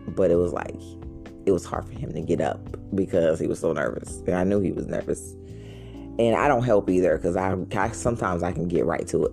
but 0.09 0.33
it 0.33 0.35
was 0.35 0.53
like 0.53 0.81
it 1.47 1.53
was 1.53 1.64
hard 1.64 1.85
for 1.85 1.92
him 1.92 2.12
to 2.12 2.21
get 2.21 2.40
up 2.40 2.61
because 2.97 3.38
he 3.38 3.47
was 3.47 3.61
so 3.61 3.73
nervous. 3.73 4.18
And 4.27 4.35
I 4.35 4.42
knew 4.42 4.59
he 4.59 4.73
was 4.73 4.88
nervous. 4.88 5.35
And 6.18 6.35
I 6.35 6.49
don't 6.49 6.64
help 6.64 6.90
either 6.90 7.16
because 7.16 7.37
I, 7.37 7.55
I 7.77 7.90
sometimes 7.90 8.42
I 8.42 8.51
can 8.51 8.66
get 8.66 8.85
right 8.87 9.07
to 9.09 9.27
it. 9.27 9.33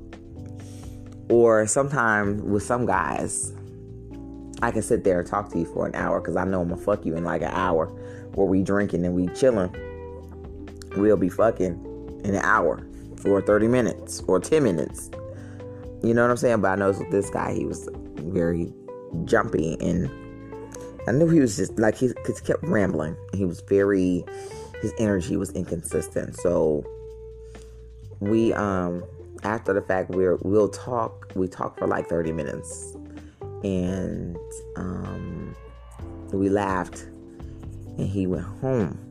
Or 1.31 1.65
sometimes 1.65 2.43
with 2.43 2.61
some 2.61 2.85
guys, 2.85 3.51
I 4.61 4.71
can 4.71 4.81
sit 4.81 5.03
there 5.03 5.19
and 5.19 5.27
talk 5.27 5.49
to 5.51 5.59
you 5.59 5.65
for 5.65 5.85
an 5.85 5.95
hour 5.95 6.19
because 6.19 6.35
I 6.35 6.43
know 6.43 6.61
I'm 6.61 6.69
gonna 6.69 6.81
fuck 6.81 7.05
you 7.05 7.15
in 7.15 7.23
like 7.23 7.41
an 7.41 7.51
hour 7.51 7.87
where 8.33 8.47
we 8.47 8.63
drinking 8.63 9.05
and 9.05 9.15
we 9.15 9.27
chilling. 9.27 9.73
We'll 10.95 11.17
be 11.17 11.29
fucking 11.29 12.21
in 12.23 12.35
an 12.35 12.43
hour 12.43 12.85
for 13.17 13.41
30 13.41 13.67
minutes 13.67 14.21
or 14.27 14.39
10 14.39 14.63
minutes. 14.63 15.09
You 16.03 16.13
know 16.13 16.23
what 16.23 16.31
I'm 16.31 16.37
saying? 16.37 16.61
But 16.61 16.71
I 16.71 16.75
know 16.75 16.89
with 16.89 17.11
this 17.11 17.29
guy, 17.29 17.53
he 17.53 17.65
was 17.65 17.89
very 18.15 18.73
jumpy 19.25 19.77
and 19.79 20.09
I 21.07 21.11
knew 21.11 21.27
he 21.27 21.39
was 21.39 21.57
just 21.57 21.77
like 21.79 21.97
he 21.97 22.11
just 22.25 22.45
kept 22.45 22.63
rambling. 22.63 23.15
He 23.33 23.45
was 23.45 23.61
very 23.61 24.23
his 24.81 24.93
energy 24.99 25.37
was 25.37 25.51
inconsistent. 25.51 26.35
So 26.35 26.85
we 28.19 28.53
um 28.53 29.03
after 29.43 29.73
the 29.73 29.81
fact, 29.81 30.09
we're 30.11 30.37
we'll 30.41 30.69
talk. 30.69 31.31
We 31.35 31.47
talk 31.47 31.77
for 31.77 31.87
like 31.87 32.07
thirty 32.07 32.31
minutes, 32.31 32.95
and 33.63 34.37
um, 34.75 35.55
we 36.31 36.49
laughed, 36.49 37.03
and 37.97 38.07
he 38.07 38.27
went 38.27 38.45
home. 38.45 39.05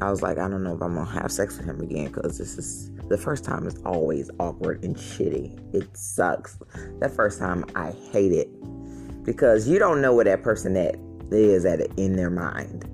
I 0.00 0.10
was 0.10 0.22
like, 0.22 0.38
I 0.38 0.48
don't 0.48 0.62
know 0.62 0.74
if 0.74 0.82
I'm 0.82 0.94
gonna 0.94 1.10
have 1.10 1.30
sex 1.30 1.58
with 1.58 1.66
him 1.66 1.80
again 1.80 2.06
because 2.06 2.38
this 2.38 2.56
is 2.56 2.90
the 3.08 3.18
first 3.18 3.44
time. 3.44 3.66
It's 3.66 3.80
always 3.84 4.30
awkward 4.38 4.82
and 4.82 4.96
shitty. 4.96 5.74
It 5.74 5.94
sucks. 5.96 6.58
That 7.00 7.10
first 7.10 7.38
time, 7.38 7.64
I 7.74 7.92
hate 8.12 8.32
it 8.32 8.48
because 9.24 9.68
you 9.68 9.78
don't 9.78 10.00
know 10.00 10.14
where 10.14 10.24
that 10.24 10.42
person 10.42 10.76
at 10.76 10.96
is 11.30 11.64
at 11.66 11.80
in 11.98 12.16
their 12.16 12.30
mind. 12.30 12.86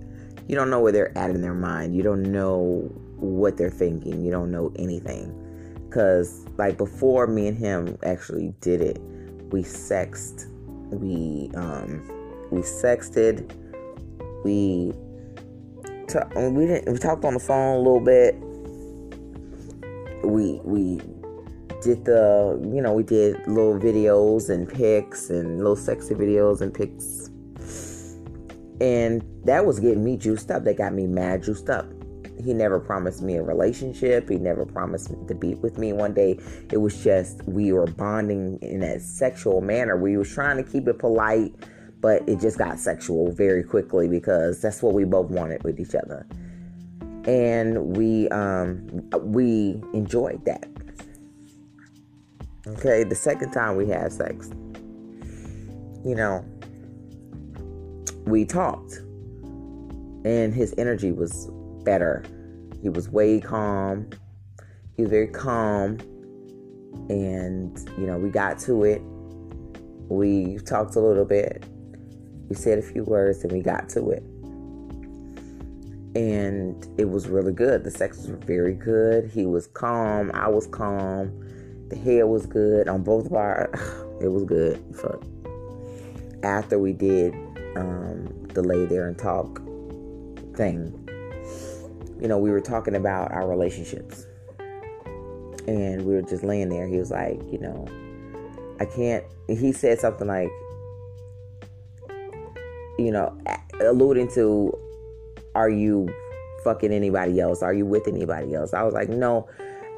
You 0.48 0.57
don't 0.57 0.70
know 0.70 0.81
where 0.81 0.92
they're 0.92 1.16
at 1.16 1.31
in 1.31 1.42
their 1.42 1.55
mind. 1.55 1.94
You 1.94 2.02
don't 2.02 2.22
know 2.22 2.90
what 3.16 3.57
they're 3.57 3.70
thinking. 3.70 4.24
You 4.24 4.31
don't 4.31 4.50
know 4.50 4.72
anything. 4.76 5.42
Cause 5.90 6.46
like 6.57 6.76
before 6.76 7.26
me 7.26 7.46
and 7.46 7.57
him 7.57 7.96
actually 8.02 8.52
did 8.61 8.81
it, 8.81 9.00
we 9.51 9.63
sexed. 9.63 10.49
We 10.91 11.51
um 11.55 12.03
we 12.51 12.61
sexted. 12.61 13.51
We 14.45 14.93
t- 16.09 16.19
we 16.37 16.67
didn't 16.67 16.93
we 16.93 16.99
talked 16.99 17.25
on 17.25 17.35
the 17.35 17.41
phone 17.41 17.77
a 17.77 17.79
little 17.79 18.01
bit. 18.01 18.35
We 20.25 20.61
we 20.65 21.01
did 21.83 22.05
the 22.05 22.61
you 22.73 22.81
know 22.81 22.93
we 22.93 23.03
did 23.03 23.37
little 23.47 23.79
videos 23.79 24.51
and 24.51 24.69
pics 24.69 25.31
and 25.31 25.59
little 25.59 25.77
sexy 25.77 26.15
videos 26.15 26.61
and 26.61 26.73
pics 26.73 27.31
and 28.81 29.25
that 29.45 29.65
was 29.65 29.81
getting 29.81 30.05
me 30.05 30.17
juiced 30.17 30.51
up. 30.51 30.65
That 30.65 30.77
got 30.77 30.93
me 30.93 31.07
mad 31.07 31.43
juiced 31.43 31.71
up. 31.71 31.87
He 32.42 32.53
never 32.55 32.79
promised 32.79 33.22
me 33.22 33.37
a 33.37 33.42
relationship. 33.42 34.29
He 34.29 34.37
never 34.37 34.64
promised 34.64 35.12
to 35.29 35.35
be 35.35 35.55
with 35.55 35.79
me 35.79 35.92
one 35.92 36.14
day. 36.14 36.38
It 36.70 36.79
was 36.79 37.03
just 37.03 37.42
we 37.44 37.72
were 37.72 37.87
bonding 37.87 38.59
in 38.62 38.83
a 38.83 39.01
sexual 39.01 39.61
manner. 39.61 39.96
We 39.96 40.16
was 40.16 40.33
trying 40.33 40.62
to 40.62 40.62
keep 40.62 40.88
it 40.88 40.99
polite, 40.99 41.55
but 42.01 42.29
it 42.29 42.40
just 42.40 42.59
got 42.59 42.79
sexual 42.79 43.33
very 43.33 43.62
quickly 43.62 44.09
because 44.09 44.61
that's 44.61 44.83
what 44.83 44.94
we 44.94 45.05
both 45.05 45.31
wanted 45.31 45.62
with 45.62 45.81
each 45.81 45.94
other. 45.94 46.27
And 47.25 47.96
we 47.96 48.29
um 48.29 49.09
we 49.22 49.83
enjoyed 49.92 50.44
that. 50.44 50.68
Okay, 52.66 53.05
the 53.05 53.14
second 53.14 53.53
time 53.53 53.77
we 53.77 53.88
had 53.88 54.12
sex, 54.12 54.51
you 56.05 56.14
know, 56.14 56.44
we 58.27 58.44
talked 58.44 59.01
and 60.27 60.53
his 60.53 60.75
energy 60.77 61.12
was 61.12 61.49
better. 61.87 62.22
He 62.83 62.90
was 62.90 63.09
way 63.09 63.40
calm. 63.40 64.11
He 64.96 65.03
was 65.03 65.11
very 65.11 65.29
calm. 65.29 65.99
And, 67.09 67.79
you 67.96 68.07
know, 68.07 68.18
we 68.18 68.29
got 68.29 68.59
to 68.61 68.85
it. 68.85 69.01
We 70.09 70.59
talked 70.59 70.96
a 70.96 71.01
little 71.01 71.25
bit. 71.25 71.64
We 72.49 72.55
said 72.55 72.79
a 72.79 72.83
few 72.83 73.05
words 73.05 73.42
and 73.42 73.53
we 73.53 73.62
got 73.62 73.88
to 73.90 74.11
it. 74.11 74.22
And 76.14 76.87
it 76.99 77.09
was 77.09 77.29
really 77.29 77.53
good. 77.53 77.85
The 77.85 77.90
sex 77.90 78.18
was 78.18 78.27
very 78.44 78.75
good. 78.75 79.31
He 79.31 79.46
was 79.46 79.66
calm. 79.68 80.31
I 80.33 80.49
was 80.49 80.66
calm. 80.66 81.33
The 81.88 81.96
hair 81.96 82.27
was 82.27 82.46
good 82.46 82.88
on 82.88 83.03
both 83.03 83.27
of 83.27 83.33
our. 83.33 83.70
It 84.18 84.29
was 84.29 84.44
good. 84.44 84.83
Fuck. 84.94 85.22
After 86.42 86.79
we 86.79 86.94
did 86.94 87.35
um, 87.77 88.46
the 88.55 88.62
lay 88.62 88.87
there 88.87 89.09
and 89.09 89.18
talk 89.18 89.61
thing, 90.57 91.06
you 92.20 92.29
know, 92.29 92.38
we 92.38 92.50
were 92.50 92.61
talking 92.61 92.94
about 92.94 93.33
our 93.33 93.48
relationships. 93.48 94.26
And 95.66 96.07
we 96.07 96.14
were 96.14 96.22
just 96.22 96.44
laying 96.44 96.68
there. 96.68 96.87
He 96.87 96.96
was 96.96 97.11
like, 97.11 97.40
you 97.50 97.59
know, 97.59 97.87
I 98.79 98.85
can't. 98.85 99.24
He 99.48 99.72
said 99.72 99.98
something 99.98 100.26
like, 100.26 100.50
you 102.98 103.11
know, 103.11 103.37
alluding 103.81 104.29
to, 104.35 104.72
are 105.55 105.70
you 105.70 106.09
fucking 106.64 106.92
anybody 106.92 107.40
else? 107.40 107.62
Are 107.62 107.74
you 107.74 107.85
with 107.85 108.07
anybody 108.07 108.55
else? 108.55 108.74
I 108.74 108.83
was 108.83 108.94
like, 108.94 109.09
no, 109.09 109.48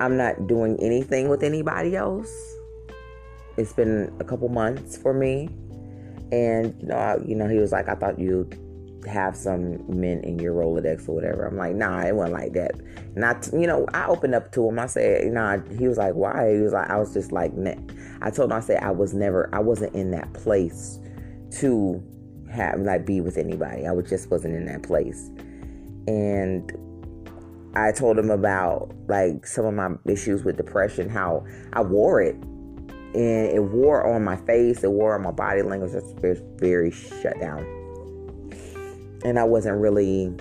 I'm 0.00 0.16
not 0.16 0.46
doing 0.46 0.76
anything 0.80 1.28
with 1.28 1.42
anybody 1.42 1.96
else. 1.96 2.56
It's 3.56 3.72
been 3.72 4.12
a 4.20 4.24
couple 4.24 4.48
months 4.48 4.96
for 4.96 5.12
me. 5.12 5.50
And 6.30 6.74
you 6.80 6.88
know, 6.88 6.96
I, 6.96 7.16
you 7.24 7.34
know, 7.34 7.48
he 7.48 7.58
was 7.58 7.72
like, 7.72 7.88
I 7.88 7.94
thought 7.94 8.18
you'd 8.18 8.58
have 9.06 9.36
some 9.36 9.84
men 9.88 10.20
in 10.24 10.38
your 10.38 10.54
Rolodex 10.54 11.08
or 11.08 11.14
whatever. 11.14 11.46
I'm 11.46 11.56
like, 11.56 11.74
nah, 11.74 12.00
it 12.02 12.14
wasn't 12.14 12.34
like 12.34 12.52
that. 12.54 12.72
Not, 13.16 13.48
you 13.52 13.66
know, 13.66 13.86
I 13.94 14.06
opened 14.06 14.34
up 14.34 14.52
to 14.52 14.68
him. 14.68 14.78
I 14.78 14.86
said, 14.86 15.32
nah. 15.32 15.58
He 15.78 15.86
was 15.86 15.98
like, 15.98 16.14
why? 16.14 16.54
He 16.54 16.60
was 16.60 16.72
like, 16.72 16.90
I 16.90 16.96
was 16.96 17.12
just 17.12 17.32
like, 17.32 17.54
nah. 17.54 17.74
I 18.20 18.30
told 18.30 18.50
him, 18.50 18.56
I 18.56 18.60
said, 18.60 18.82
I 18.82 18.90
was 18.90 19.14
never, 19.14 19.48
I 19.54 19.60
wasn't 19.60 19.94
in 19.94 20.10
that 20.12 20.32
place 20.32 20.98
to 21.60 22.02
have 22.50 22.80
like 22.80 23.06
be 23.06 23.20
with 23.20 23.36
anybody. 23.36 23.86
I 23.86 23.92
was 23.92 24.08
just 24.08 24.30
wasn't 24.30 24.54
in 24.54 24.66
that 24.66 24.82
place. 24.82 25.30
And 26.06 26.72
I 27.74 27.92
told 27.92 28.18
him 28.18 28.30
about 28.30 28.92
like 29.08 29.46
some 29.46 29.66
of 29.66 29.74
my 29.74 29.90
issues 30.10 30.44
with 30.44 30.56
depression, 30.56 31.08
how 31.08 31.44
I 31.72 31.82
wore 31.82 32.20
it 32.20 32.34
and 33.14 33.50
it 33.50 33.62
wore 33.62 34.06
on 34.06 34.22
my 34.24 34.36
face, 34.36 34.84
it 34.84 34.90
wore 34.90 35.14
on 35.14 35.22
my 35.22 35.30
body 35.30 35.62
language. 35.62 35.92
It 35.92 36.22
was 36.22 36.42
very 36.56 36.90
shut 36.90 37.38
down, 37.40 37.64
and 39.24 39.38
I 39.38 39.44
wasn't 39.44 39.78
really. 39.78 40.34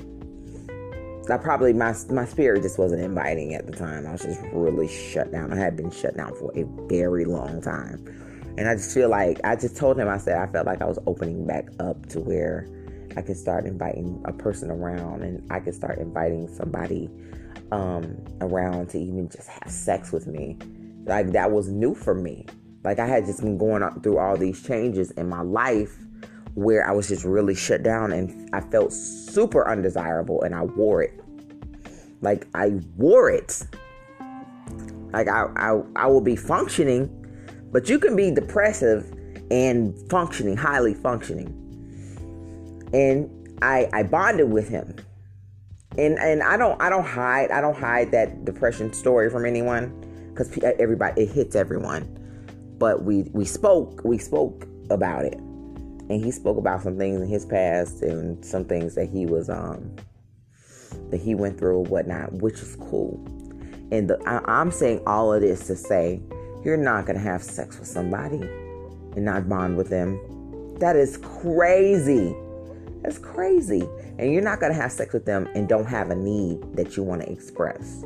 I 1.29 1.35
probably 1.37 1.73
my 1.73 1.93
my 2.09 2.25
spirit 2.25 2.61
just 2.61 2.79
wasn't 2.79 3.01
inviting 3.01 3.53
at 3.53 3.67
the 3.67 3.73
time. 3.73 4.07
I 4.07 4.13
was 4.13 4.21
just 4.21 4.41
really 4.53 4.87
shut 4.87 5.31
down. 5.31 5.51
I 5.51 5.57
had 5.57 5.75
been 5.75 5.91
shut 5.91 6.15
down 6.15 6.33
for 6.35 6.51
a 6.57 6.63
very 6.87 7.25
long 7.25 7.61
time, 7.61 8.05
and 8.57 8.67
I 8.69 8.75
just 8.75 8.93
feel 8.93 9.09
like 9.09 9.39
I 9.43 9.55
just 9.55 9.75
told 9.75 9.99
him. 9.99 10.07
I 10.07 10.17
said 10.17 10.37
I 10.37 10.47
felt 10.51 10.65
like 10.65 10.81
I 10.81 10.85
was 10.85 10.99
opening 11.05 11.45
back 11.45 11.67
up 11.79 12.05
to 12.09 12.21
where 12.21 12.67
I 13.17 13.21
could 13.21 13.35
start 13.35 13.65
inviting 13.65 14.21
a 14.25 14.31
person 14.31 14.71
around, 14.71 15.23
and 15.23 15.45
I 15.51 15.59
could 15.59 15.75
start 15.75 15.97
inviting 15.97 16.47
somebody 16.47 17.09
um, 17.73 18.17
around 18.39 18.89
to 18.91 18.99
even 18.99 19.27
just 19.27 19.49
have 19.49 19.69
sex 19.69 20.13
with 20.13 20.27
me 20.27 20.57
like 21.07 21.31
that 21.31 21.51
was 21.51 21.69
new 21.69 21.95
for 21.95 22.13
me. 22.13 22.45
Like 22.83 22.99
I 22.99 23.07
had 23.07 23.25
just 23.25 23.41
been 23.41 23.57
going 23.57 23.83
through 24.01 24.17
all 24.19 24.37
these 24.37 24.61
changes 24.61 25.11
in 25.11 25.29
my 25.29 25.41
life 25.41 25.97
where 26.57 26.89
I 26.89 26.91
was 26.91 27.07
just 27.07 27.23
really 27.23 27.53
shut 27.53 27.83
down 27.83 28.11
and 28.11 28.49
I 28.51 28.61
felt 28.61 28.91
super 28.91 29.69
undesirable 29.69 30.41
and 30.41 30.55
I 30.55 30.63
wore 30.63 31.03
it. 31.03 31.13
Like 32.21 32.47
I 32.55 32.81
wore 32.95 33.29
it. 33.29 33.61
Like 35.13 35.27
I 35.27 35.45
I, 35.55 35.79
I 35.95 36.07
will 36.07 36.21
be 36.21 36.35
functioning, 36.35 37.13
but 37.71 37.87
you 37.89 37.99
can 37.99 38.15
be 38.15 38.31
depressive 38.31 39.05
and 39.51 39.95
functioning, 40.09 40.57
highly 40.57 40.95
functioning. 40.95 41.53
And 42.91 43.29
I 43.61 43.87
I 43.93 44.01
bonded 44.01 44.51
with 44.51 44.67
him. 44.67 44.95
And 45.95 46.17
and 46.17 46.41
I 46.41 46.57
don't 46.57 46.81
I 46.81 46.89
don't 46.89 47.05
hide 47.05 47.51
I 47.51 47.61
don't 47.61 47.77
hide 47.77 48.09
that 48.13 48.45
depression 48.45 48.91
story 48.93 49.29
from 49.29 49.45
anyone 49.45 49.93
because 50.29 50.57
everybody 50.79 51.21
it 51.21 51.29
hits 51.29 51.55
everyone. 51.55 52.17
But 52.79 53.03
we 53.03 53.29
we 53.33 53.45
spoke 53.45 54.01
we 54.03 54.17
spoke 54.17 54.67
about 54.89 55.23
it, 55.25 55.39
and 56.09 56.23
he 56.23 56.31
spoke 56.31 56.57
about 56.57 56.81
some 56.81 56.97
things 56.97 57.21
in 57.21 57.27
his 57.27 57.45
past 57.45 58.01
and 58.01 58.43
some 58.43 58.65
things 58.65 58.95
that 58.95 59.09
he 59.09 59.25
was 59.25 59.49
um 59.49 59.95
that 61.09 61.21
he 61.21 61.35
went 61.35 61.57
through 61.57 61.83
whatnot, 61.83 62.33
which 62.33 62.55
is 62.55 62.75
cool. 62.77 63.23
And 63.91 64.09
the, 64.09 64.21
I, 64.25 64.41
I'm 64.59 64.71
saying 64.71 65.01
all 65.05 65.33
of 65.33 65.41
this 65.41 65.67
to 65.67 65.75
say 65.75 66.21
you're 66.63 66.77
not 66.77 67.05
gonna 67.05 67.19
have 67.19 67.43
sex 67.43 67.77
with 67.77 67.87
somebody 67.87 68.41
and 68.41 69.25
not 69.25 69.47
bond 69.47 69.77
with 69.77 69.89
them. 69.89 70.19
That 70.79 70.95
is 70.95 71.17
crazy. 71.17 72.35
That's 73.03 73.17
crazy. 73.17 73.87
And 74.17 74.33
you're 74.33 74.41
not 74.41 74.59
gonna 74.59 74.73
have 74.73 74.91
sex 74.91 75.13
with 75.13 75.25
them 75.25 75.47
and 75.55 75.67
don't 75.67 75.85
have 75.85 76.09
a 76.09 76.15
need 76.15 76.61
that 76.75 76.97
you 76.97 77.03
want 77.03 77.21
to 77.21 77.31
express. 77.31 78.03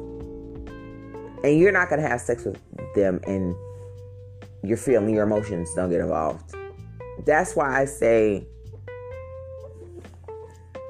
And 1.43 1.57
you're 1.57 1.71
not 1.71 1.89
to 1.89 2.07
have 2.07 2.21
sex 2.21 2.45
with 2.45 2.59
them 2.93 3.19
and 3.25 3.55
your 4.63 4.77
feeling, 4.77 5.15
your 5.15 5.23
emotions 5.23 5.73
don't 5.73 5.89
get 5.89 6.01
involved. 6.01 6.55
That's 7.25 7.55
why 7.55 7.81
I 7.81 7.85
say, 7.85 8.47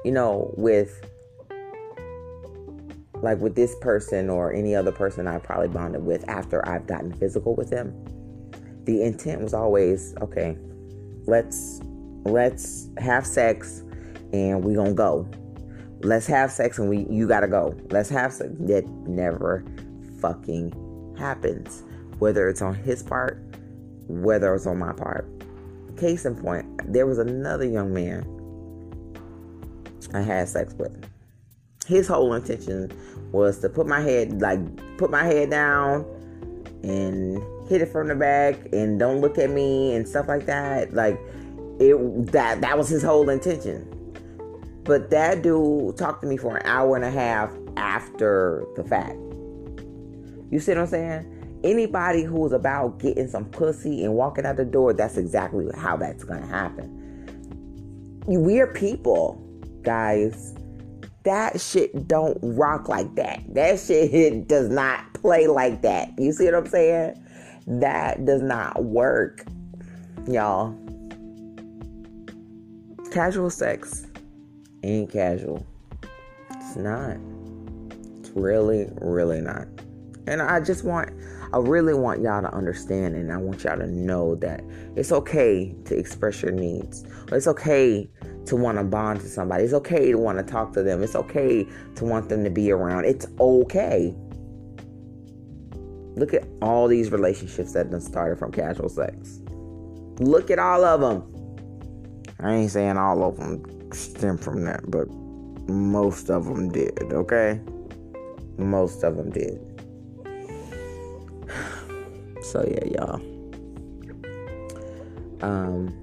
you 0.04 0.12
know, 0.12 0.52
with 0.56 1.04
like 3.22 3.38
with 3.38 3.54
this 3.54 3.74
person 3.80 4.28
or 4.28 4.52
any 4.52 4.74
other 4.74 4.92
person 4.92 5.28
I 5.28 5.38
probably 5.38 5.68
bonded 5.68 6.04
with 6.04 6.28
after 6.28 6.66
I've 6.68 6.86
gotten 6.86 7.12
physical 7.12 7.54
with 7.54 7.70
them, 7.70 7.92
the 8.84 9.02
intent 9.02 9.42
was 9.42 9.54
always, 9.54 10.14
okay, 10.20 10.56
let's 11.26 11.80
let's 12.24 12.88
have 12.98 13.26
sex 13.26 13.82
and 14.32 14.64
we 14.64 14.74
gonna 14.74 14.92
go. 14.92 15.28
Let's 16.00 16.26
have 16.26 16.50
sex 16.50 16.78
and 16.78 16.88
we 16.88 17.06
you 17.08 17.28
gotta 17.28 17.48
go. 17.48 17.76
Let's 17.90 18.08
have 18.08 18.32
sex. 18.32 18.50
That 18.60 18.88
never 19.06 19.64
fucking 20.20 21.14
happens. 21.18 21.84
Whether 22.18 22.48
it's 22.48 22.62
on 22.62 22.74
his 22.74 23.02
part, 23.02 23.42
whether 24.08 24.54
it's 24.54 24.66
on 24.66 24.78
my 24.78 24.92
part. 24.92 25.26
Case 25.96 26.24
in 26.24 26.34
point, 26.36 26.92
there 26.92 27.06
was 27.06 27.18
another 27.18 27.64
young 27.64 27.92
man 27.92 28.26
I 30.14 30.20
had 30.20 30.48
sex 30.48 30.74
with. 30.74 31.08
His 31.86 32.06
whole 32.08 32.34
intention 32.34 32.92
was 33.32 33.58
to 33.60 33.68
put 33.68 33.86
my 33.86 34.00
head, 34.00 34.40
like, 34.40 34.60
put 34.98 35.10
my 35.10 35.24
head 35.24 35.50
down, 35.50 36.04
and 36.82 37.42
hit 37.68 37.80
it 37.80 37.86
from 37.86 38.08
the 38.08 38.14
back 38.14 38.56
and 38.72 38.98
don't 38.98 39.20
look 39.20 39.38
at 39.38 39.50
me 39.50 39.94
and 39.94 40.06
stuff 40.06 40.28
like 40.28 40.46
that. 40.46 40.92
Like 40.92 41.18
it 41.78 41.96
that 42.32 42.60
that 42.60 42.76
was 42.76 42.88
his 42.88 43.02
whole 43.02 43.28
intention. 43.30 43.88
But 44.84 45.10
that 45.10 45.42
dude 45.42 45.96
talked 45.96 46.22
to 46.22 46.28
me 46.28 46.36
for 46.36 46.56
an 46.56 46.66
hour 46.66 46.96
and 46.96 47.04
a 47.04 47.10
half 47.10 47.52
after 47.76 48.64
the 48.76 48.82
fact. 48.82 49.16
You 50.50 50.58
see 50.58 50.72
what 50.72 50.80
I'm 50.80 50.86
saying? 50.88 51.41
Anybody 51.64 52.22
who 52.22 52.44
is 52.44 52.52
about 52.52 52.98
getting 52.98 53.28
some 53.28 53.44
pussy 53.46 54.04
and 54.04 54.14
walking 54.14 54.44
out 54.44 54.56
the 54.56 54.64
door, 54.64 54.92
that's 54.92 55.16
exactly 55.16 55.66
how 55.76 55.96
that's 55.96 56.24
gonna 56.24 56.46
happen. 56.46 56.98
We're 58.26 58.66
people, 58.66 59.40
guys. 59.82 60.54
That 61.24 61.60
shit 61.60 62.08
don't 62.08 62.36
rock 62.42 62.88
like 62.88 63.14
that. 63.14 63.42
That 63.54 63.78
shit 63.78 64.46
does 64.48 64.68
not 64.68 65.12
play 65.14 65.46
like 65.46 65.82
that. 65.82 66.10
You 66.18 66.32
see 66.32 66.46
what 66.46 66.54
I'm 66.54 66.66
saying? 66.66 67.24
That 67.66 68.24
does 68.24 68.42
not 68.42 68.84
work, 68.84 69.44
y'all. 70.26 70.76
Casual 73.12 73.50
sex 73.50 74.06
ain't 74.82 75.12
casual. 75.12 75.64
It's 76.56 76.76
not. 76.76 77.16
It's 78.20 78.30
really, 78.30 78.88
really 79.00 79.40
not. 79.40 79.68
And 80.26 80.40
I 80.42 80.60
just 80.60 80.84
want, 80.84 81.10
I 81.54 81.58
really 81.58 81.92
want 81.92 82.22
y'all 82.22 82.40
to 82.40 82.54
understand 82.54 83.14
and 83.14 83.30
I 83.30 83.36
want 83.36 83.64
y'all 83.64 83.76
to 83.76 83.86
know 83.86 84.34
that 84.36 84.62
it's 84.96 85.12
okay 85.12 85.74
to 85.84 85.96
express 85.96 86.40
your 86.42 86.52
needs. 86.52 87.04
It's 87.30 87.46
okay 87.46 88.10
to 88.46 88.56
want 88.56 88.78
to 88.78 88.84
bond 88.84 89.20
to 89.20 89.28
somebody. 89.28 89.64
It's 89.64 89.74
okay 89.74 90.12
to 90.12 90.18
want 90.18 90.38
to 90.38 90.44
talk 90.44 90.72
to 90.72 90.82
them. 90.82 91.02
It's 91.02 91.14
okay 91.14 91.66
to 91.96 92.04
want 92.04 92.30
them 92.30 92.42
to 92.44 92.50
be 92.50 92.72
around. 92.72 93.04
It's 93.04 93.26
okay. 93.38 94.14
Look 96.14 96.32
at 96.34 96.46
all 96.60 96.88
these 96.88 97.10
relationships 97.12 97.72
that 97.72 98.02
started 98.02 98.38
from 98.38 98.50
casual 98.52 98.88
sex. 98.88 99.40
Look 100.18 100.50
at 100.50 100.58
all 100.58 100.84
of 100.84 101.00
them. 101.00 101.28
I 102.40 102.54
ain't 102.54 102.70
saying 102.70 102.96
all 102.96 103.22
of 103.24 103.36
them 103.36 103.92
stem 103.92 104.38
from 104.38 104.64
that, 104.64 104.90
but 104.90 105.08
most 105.68 106.30
of 106.30 106.46
them 106.46 106.70
did, 106.70 106.98
okay? 107.12 107.60
Most 108.58 109.04
of 109.04 109.16
them 109.16 109.30
did. 109.30 109.71
So 112.52 112.62
yeah, 112.68 112.84
y'all. 112.84 113.20
Um 115.40 115.98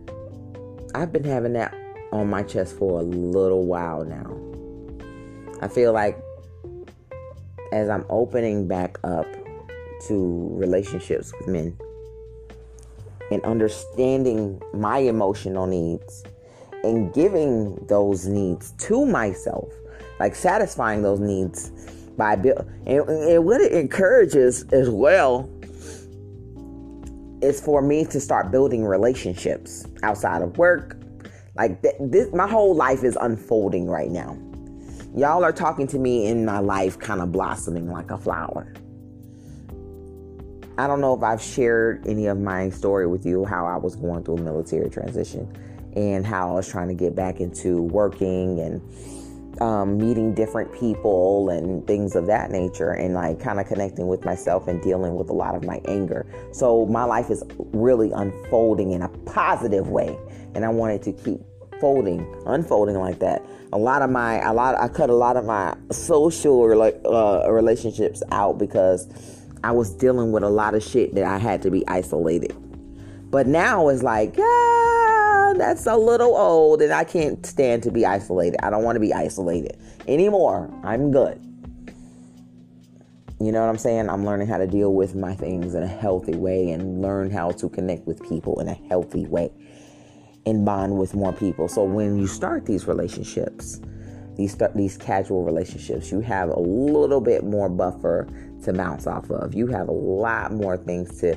I've 0.95 1.13
been 1.13 1.23
having 1.23 1.53
that 1.53 1.75
on 2.11 2.27
my 2.27 2.41
chest 2.41 2.75
for 2.75 3.01
a 3.01 3.03
little 3.03 3.65
while 3.65 4.03
now. 4.03 4.35
I 5.61 5.67
feel 5.67 5.93
like 5.93 6.17
as 7.71 7.87
I'm 7.87 8.03
opening 8.09 8.67
back 8.67 8.97
up 9.03 9.27
to 10.07 10.49
relationships 10.53 11.31
with 11.37 11.47
men 11.47 11.77
and 13.29 13.43
understanding 13.43 14.59
my 14.73 14.97
emotional 14.97 15.67
needs 15.67 16.23
and 16.83 17.13
giving 17.13 17.75
those 17.85 18.25
needs 18.25 18.71
to 18.79 19.05
myself, 19.05 19.71
like 20.19 20.33
satisfying 20.33 21.03
those 21.03 21.19
needs 21.19 21.69
by 22.17 22.35
build 22.35 22.67
and, 22.87 23.07
and 23.07 23.45
what 23.45 23.61
it 23.61 23.71
encourages 23.71 24.63
as 24.71 24.89
well 24.89 25.47
is 27.41 27.61
for 27.61 27.81
me 27.81 28.05
to 28.05 28.19
start 28.19 28.51
building 28.51 28.85
relationships 28.85 29.85
outside 30.03 30.41
of 30.41 30.57
work. 30.57 30.97
Like 31.55 31.81
th- 31.81 31.95
this, 31.99 32.33
my 32.33 32.47
whole 32.47 32.75
life 32.75 33.03
is 33.03 33.17
unfolding 33.19 33.87
right 33.87 34.09
now. 34.09 34.37
Y'all 35.15 35.43
are 35.43 35.51
talking 35.51 35.87
to 35.87 35.97
me 35.97 36.27
in 36.27 36.45
my 36.45 36.59
life, 36.59 36.99
kind 36.99 37.21
of 37.21 37.31
blossoming 37.31 37.89
like 37.89 38.11
a 38.11 38.17
flower. 38.17 38.71
I 40.77 40.87
don't 40.87 41.01
know 41.01 41.13
if 41.13 41.23
I've 41.23 41.41
shared 41.41 42.07
any 42.07 42.27
of 42.27 42.39
my 42.39 42.69
story 42.69 43.05
with 43.07 43.25
you, 43.25 43.43
how 43.43 43.65
I 43.65 43.75
was 43.75 43.95
going 43.95 44.23
through 44.23 44.37
a 44.37 44.41
military 44.41 44.89
transition 44.89 45.51
and 45.95 46.25
how 46.25 46.51
I 46.51 46.53
was 46.53 46.69
trying 46.69 46.87
to 46.87 46.93
get 46.93 47.15
back 47.15 47.41
into 47.41 47.81
working 47.81 48.59
and 48.59 48.81
um, 49.61 49.97
meeting 49.97 50.33
different 50.33 50.71
people 50.73 51.49
and 51.49 51.85
things 51.85 52.15
of 52.15 52.27
that 52.27 52.51
nature, 52.51 52.91
and 52.91 53.13
like 53.13 53.39
kind 53.39 53.59
of 53.59 53.67
connecting 53.67 54.07
with 54.07 54.23
myself 54.25 54.67
and 54.67 54.81
dealing 54.81 55.15
with 55.15 55.29
a 55.29 55.33
lot 55.33 55.55
of 55.55 55.63
my 55.65 55.81
anger. 55.85 56.25
So 56.51 56.85
my 56.85 57.03
life 57.03 57.29
is 57.29 57.43
really 57.57 58.11
unfolding 58.11 58.91
in 58.91 59.01
a 59.01 59.09
positive 59.25 59.89
way, 59.89 60.17
and 60.55 60.65
I 60.65 60.69
wanted 60.69 61.01
to 61.03 61.13
keep 61.13 61.41
folding, 61.79 62.25
unfolding 62.45 62.97
like 62.97 63.19
that. 63.19 63.45
A 63.71 63.77
lot 63.77 64.01
of 64.01 64.09
my, 64.09 64.39
a 64.47 64.53
lot, 64.53 64.75
I 64.75 64.87
cut 64.87 65.09
a 65.09 65.15
lot 65.15 65.37
of 65.37 65.45
my 65.45 65.75
social 65.91 66.63
uh, 66.71 67.51
relationships 67.51 68.23
out 68.31 68.57
because 68.57 69.07
I 69.63 69.71
was 69.71 69.91
dealing 69.91 70.31
with 70.31 70.43
a 70.43 70.49
lot 70.49 70.73
of 70.73 70.83
shit 70.83 71.15
that 71.15 71.23
I 71.23 71.37
had 71.37 71.61
to 71.63 71.71
be 71.71 71.87
isolated. 71.87 72.55
But 73.29 73.45
now 73.47 73.89
it's 73.89 74.03
like, 74.03 74.35
ah, 74.39 74.88
that's 75.59 75.85
a 75.85 75.95
little 75.95 76.35
old 76.35 76.81
and 76.81 76.93
I 76.93 77.03
can't 77.03 77.45
stand 77.45 77.83
to 77.83 77.91
be 77.91 78.05
isolated. 78.05 78.63
I 78.63 78.69
don't 78.69 78.83
want 78.83 78.95
to 78.95 78.99
be 78.99 79.13
isolated 79.13 79.77
anymore. 80.07 80.71
I'm 80.83 81.11
good. 81.11 81.39
You 83.41 83.53
know 83.53 83.61
what 83.61 83.69
I'm 83.69 83.77
saying? 83.77 84.09
I'm 84.09 84.25
learning 84.25 84.47
how 84.47 84.57
to 84.57 84.67
deal 84.67 84.93
with 84.93 85.15
my 85.15 85.33
things 85.33 85.73
in 85.73 85.81
a 85.81 85.87
healthy 85.87 86.35
way 86.35 86.71
and 86.71 87.01
learn 87.01 87.31
how 87.31 87.51
to 87.51 87.69
connect 87.69 88.05
with 88.05 88.21
people 88.27 88.59
in 88.59 88.67
a 88.67 88.73
healthy 88.73 89.25
way 89.25 89.49
and 90.45 90.65
bond 90.65 90.97
with 90.97 91.13
more 91.13 91.31
people. 91.31 91.67
So 91.69 91.83
when 91.83 92.17
you 92.17 92.27
start 92.27 92.65
these 92.65 92.87
relationships, 92.87 93.79
these 94.35 94.57
these 94.75 94.97
casual 94.97 95.43
relationships, 95.43 96.11
you 96.11 96.19
have 96.21 96.49
a 96.49 96.59
little 96.59 97.21
bit 97.21 97.43
more 97.43 97.69
buffer 97.69 98.27
to 98.63 98.73
bounce 98.73 99.07
off 99.07 99.29
of. 99.31 99.53
You 99.53 99.67
have 99.67 99.87
a 99.87 99.93
lot 99.93 100.51
more 100.51 100.75
things 100.77 101.19
to 101.21 101.35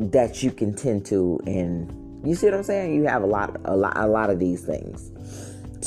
that 0.00 0.42
you 0.42 0.50
can 0.50 0.74
tend 0.74 1.04
to 1.06 1.40
and 1.46 1.96
you 2.24 2.34
see 2.34 2.46
what 2.46 2.54
I'm 2.54 2.62
saying? 2.62 2.94
You 2.94 3.04
have 3.04 3.22
a 3.22 3.26
lot 3.26 3.56
a 3.64 3.76
lot 3.76 3.96
a 3.96 4.06
lot 4.06 4.30
of 4.30 4.38
these 4.38 4.62
things 4.62 5.10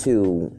to 0.03 0.51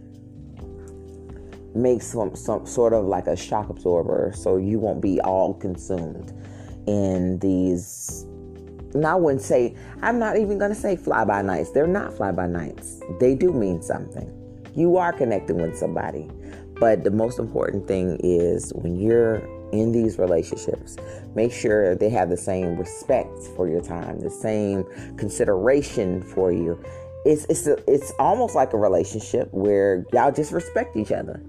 make 1.75 2.03
some 2.03 2.35
some 2.37 2.67
sort 2.67 2.93
of 2.93 3.05
like 3.05 3.27
a 3.27 3.37
shock 3.37 3.69
absorber 3.69 4.33
so 4.35 4.57
you 4.57 4.79
won't 4.79 5.01
be 5.01 5.21
all 5.21 5.55
consumed 5.55 6.33
in 6.87 7.39
these 7.41 8.25
and 8.95 9.05
I 9.05 9.17
wouldn't 9.17 9.43
say 9.43 9.75
I'm 10.03 10.19
not 10.19 10.37
even 10.37 10.59
gonna 10.59 10.75
say 10.75 10.97
fly 10.97 11.25
by 11.25 11.43
nights. 11.43 11.71
They're 11.71 11.87
not 11.87 12.15
fly 12.15 12.31
by 12.33 12.47
nights. 12.47 13.01
They 13.19 13.35
do 13.35 13.53
mean 13.53 13.83
something. 13.83 14.31
You 14.75 14.97
are 14.97 15.13
connecting 15.13 15.59
with 15.59 15.77
somebody. 15.77 16.31
But 16.81 17.05
the 17.05 17.11
most 17.11 17.39
important 17.39 17.87
thing 17.87 18.19
is 18.23 18.73
when 18.75 18.99
you're 18.99 19.43
in 19.79 19.93
these 19.93 20.19
relationships, 20.19 20.97
make 21.35 21.53
sure 21.53 21.95
they 21.95 22.09
have 22.09 22.31
the 22.31 22.37
same 22.37 22.77
respect 22.77 23.43
for 23.57 23.69
your 23.69 23.81
time, 23.81 24.21
the 24.21 24.31
same 24.31 24.85
consideration 25.17 26.23
for 26.23 26.53
you. 26.53 26.83
It's 27.25 27.45
it's 27.47 27.67
a, 27.67 27.77
it's 27.91 28.13
almost 28.19 28.55
like 28.55 28.73
a 28.73 28.77
relationship 28.77 29.49
where 29.53 30.05
y'all 30.13 30.33
just 30.33 30.53
respect 30.53 30.97
each 30.97 31.13
other. 31.13 31.43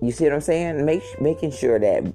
You 0.00 0.10
see 0.10 0.24
what 0.24 0.32
I'm 0.32 0.40
saying? 0.40 0.84
Make 0.84 1.02
making 1.20 1.52
sure 1.52 1.78
that 1.78 2.12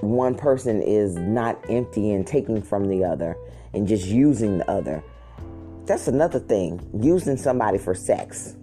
one 0.00 0.34
person 0.34 0.80
is 0.80 1.16
not 1.16 1.58
empty 1.68 2.12
and 2.12 2.26
taking 2.26 2.62
from 2.62 2.88
the 2.88 3.04
other 3.04 3.36
and 3.74 3.86
just 3.86 4.06
using 4.06 4.58
the 4.58 4.70
other. 4.70 5.02
That's 5.86 6.06
another 6.06 6.38
thing. 6.38 6.88
Using 7.02 7.36
somebody 7.36 7.78
for 7.78 7.94
sex 7.94 8.54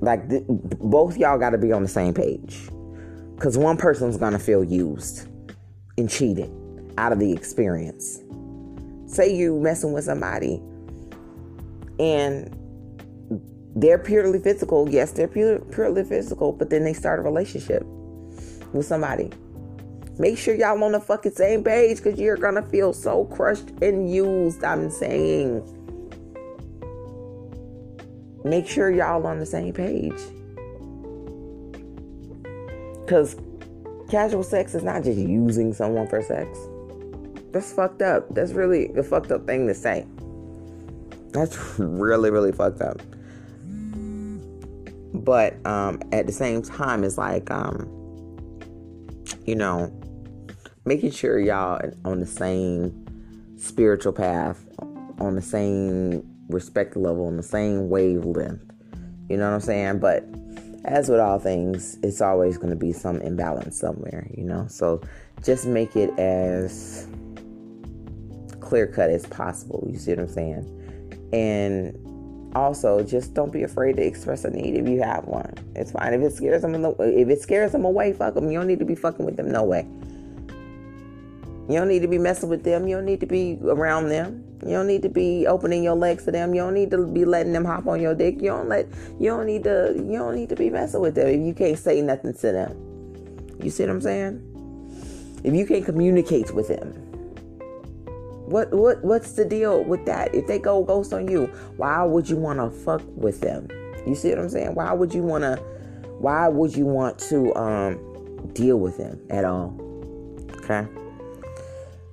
like 0.00 0.28
th- 0.28 0.44
both 0.46 1.16
y'all 1.16 1.38
got 1.38 1.50
to 1.50 1.58
be 1.58 1.72
on 1.72 1.82
the 1.82 1.88
same 1.88 2.14
page 2.14 2.68
because 3.38 3.56
one 3.56 3.76
person's 3.76 4.16
gonna 4.16 4.38
feel 4.38 4.64
used 4.64 5.28
and 5.96 6.10
cheated 6.10 6.50
out 6.98 7.12
of 7.12 7.20
the 7.20 7.32
experience. 7.32 8.18
Say 9.06 9.32
you 9.32 9.60
messing 9.60 9.92
with 9.92 10.04
somebody 10.04 10.60
and 12.00 12.52
they're 13.76 13.98
purely 13.98 14.40
physical. 14.40 14.88
Yes 14.90 15.12
they're 15.12 15.28
pure, 15.28 15.60
purely 15.60 16.02
physical 16.02 16.50
but 16.52 16.68
then 16.68 16.82
they 16.82 16.92
start 16.92 17.20
a 17.20 17.22
relationship 17.22 17.84
with 18.72 18.86
somebody. 18.86 19.30
Make 20.18 20.36
sure 20.36 20.56
y'all 20.56 20.82
on 20.82 20.90
the 20.90 21.00
fucking 21.00 21.32
same 21.32 21.62
page 21.62 21.98
because 21.98 22.18
you're 22.18 22.36
gonna 22.36 22.62
feel 22.62 22.92
so 22.92 23.24
crushed 23.26 23.70
and 23.82 24.12
used 24.12 24.64
i'm 24.64 24.90
saying. 24.90 25.62
Make 28.44 28.66
sure 28.66 28.90
y'all 28.90 29.24
on 29.28 29.38
the 29.38 29.46
same 29.46 29.72
page. 29.74 30.20
Because 33.08 33.36
casual 34.10 34.42
sex 34.42 34.74
is 34.74 34.82
not 34.82 35.02
just 35.02 35.18
using 35.18 35.72
someone 35.72 36.06
for 36.06 36.20
sex. 36.20 36.58
That's 37.52 37.72
fucked 37.72 38.02
up. 38.02 38.34
That's 38.34 38.52
really 38.52 38.92
a 38.96 39.02
fucked 39.02 39.32
up 39.32 39.46
thing 39.46 39.66
to 39.66 39.72
say. 39.72 40.06
That's 41.32 41.56
really, 41.78 42.30
really 42.30 42.52
fucked 42.52 42.82
up. 42.82 43.00
But 45.14 45.64
um, 45.66 46.02
at 46.12 46.26
the 46.26 46.32
same 46.32 46.60
time, 46.60 47.02
it's 47.02 47.16
like, 47.16 47.50
um, 47.50 47.88
you 49.46 49.54
know, 49.54 49.90
making 50.84 51.12
sure 51.12 51.40
y'all 51.40 51.80
on 52.04 52.20
the 52.20 52.26
same 52.26 53.06
spiritual 53.56 54.12
path, 54.12 54.66
on 55.18 55.34
the 55.34 55.40
same 55.40 56.22
respect 56.50 56.94
level 56.94 57.26
on 57.26 57.38
the 57.38 57.42
same 57.42 57.88
wavelength. 57.88 58.60
You 59.30 59.38
know 59.38 59.48
what 59.48 59.54
I'm 59.54 59.60
saying? 59.60 59.98
But 60.00 60.24
as 60.84 61.08
with 61.08 61.20
all 61.20 61.38
things, 61.38 61.98
it's 62.02 62.20
always 62.20 62.56
going 62.56 62.70
to 62.70 62.76
be 62.76 62.92
some 62.92 63.20
imbalance 63.20 63.78
somewhere, 63.78 64.26
you 64.34 64.44
know. 64.44 64.66
So 64.68 65.00
just 65.42 65.66
make 65.66 65.96
it 65.96 66.16
as 66.18 67.08
clear 68.60 68.86
cut 68.86 69.10
as 69.10 69.26
possible. 69.26 69.86
You 69.90 69.98
see 69.98 70.12
what 70.12 70.20
I'm 70.20 70.28
saying? 70.28 71.30
And 71.32 72.52
also, 72.56 73.02
just 73.02 73.34
don't 73.34 73.52
be 73.52 73.62
afraid 73.62 73.96
to 73.96 74.02
express 74.02 74.44
a 74.44 74.50
need 74.50 74.74
if 74.76 74.88
you 74.88 75.02
have 75.02 75.24
one. 75.24 75.52
It's 75.74 75.90
fine 75.90 76.14
if 76.14 76.22
it 76.22 76.32
scares 76.32 76.62
them. 76.62 76.74
If 76.74 77.28
it 77.28 77.42
scares 77.42 77.72
them 77.72 77.84
away, 77.84 78.12
fuck 78.14 78.34
them. 78.34 78.50
You 78.50 78.58
don't 78.58 78.66
need 78.66 78.78
to 78.78 78.86
be 78.86 78.94
fucking 78.94 79.26
with 79.26 79.36
them. 79.36 79.50
No 79.50 79.64
way. 79.64 79.86
You 81.68 81.74
don't 81.74 81.88
need 81.88 82.00
to 82.00 82.08
be 82.08 82.16
messing 82.16 82.48
with 82.48 82.64
them. 82.64 82.88
You 82.88 82.96
don't 82.96 83.04
need 83.04 83.20
to 83.20 83.26
be 83.26 83.58
around 83.62 84.08
them. 84.08 84.44
You 84.62 84.70
don't 84.70 84.86
need 84.88 85.02
to 85.02 85.08
be 85.08 85.46
opening 85.46 85.84
your 85.84 85.94
legs 85.94 86.24
to 86.24 86.32
them. 86.32 86.54
You 86.54 86.62
don't 86.62 86.74
need 86.74 86.90
to 86.90 87.06
be 87.06 87.24
letting 87.24 87.52
them 87.52 87.64
hop 87.64 87.86
on 87.86 88.00
your 88.00 88.14
dick. 88.14 88.36
You 88.36 88.48
don't 88.48 88.68
let. 88.68 88.88
You 89.18 89.30
don't 89.30 89.46
need 89.46 89.64
to. 89.64 89.94
You 89.94 90.18
don't 90.18 90.34
need 90.34 90.48
to 90.48 90.56
be 90.56 90.68
messing 90.68 91.00
with 91.00 91.14
them 91.14 91.28
if 91.28 91.40
you 91.40 91.54
can't 91.54 91.78
say 91.78 92.00
nothing 92.02 92.34
to 92.34 92.52
them. 92.52 93.58
You 93.62 93.70
see 93.70 93.84
what 93.84 93.90
I'm 93.90 94.00
saying? 94.00 95.40
If 95.44 95.54
you 95.54 95.64
can't 95.64 95.84
communicate 95.84 96.52
with 96.52 96.68
them, 96.68 96.92
what 98.46 98.72
what 98.72 99.02
what's 99.04 99.32
the 99.32 99.44
deal 99.44 99.84
with 99.84 100.04
that? 100.06 100.34
If 100.34 100.46
they 100.48 100.58
go 100.58 100.82
ghost 100.82 101.12
on 101.12 101.28
you, 101.28 101.46
why 101.76 102.02
would 102.02 102.28
you 102.28 102.36
want 102.36 102.58
to 102.58 102.70
fuck 102.70 103.02
with 103.14 103.40
them? 103.40 103.68
You 104.06 104.14
see 104.14 104.30
what 104.30 104.38
I'm 104.38 104.48
saying? 104.48 104.74
Why 104.74 104.92
would 104.92 105.14
you 105.14 105.22
want 105.22 105.42
to? 105.42 105.56
Why 106.18 106.48
would 106.48 106.76
you 106.76 106.84
want 106.84 107.18
to 107.30 107.54
um 107.54 108.50
deal 108.54 108.78
with 108.78 108.98
them 108.98 109.20
at 109.30 109.44
all? 109.44 109.76
Okay. 110.56 110.86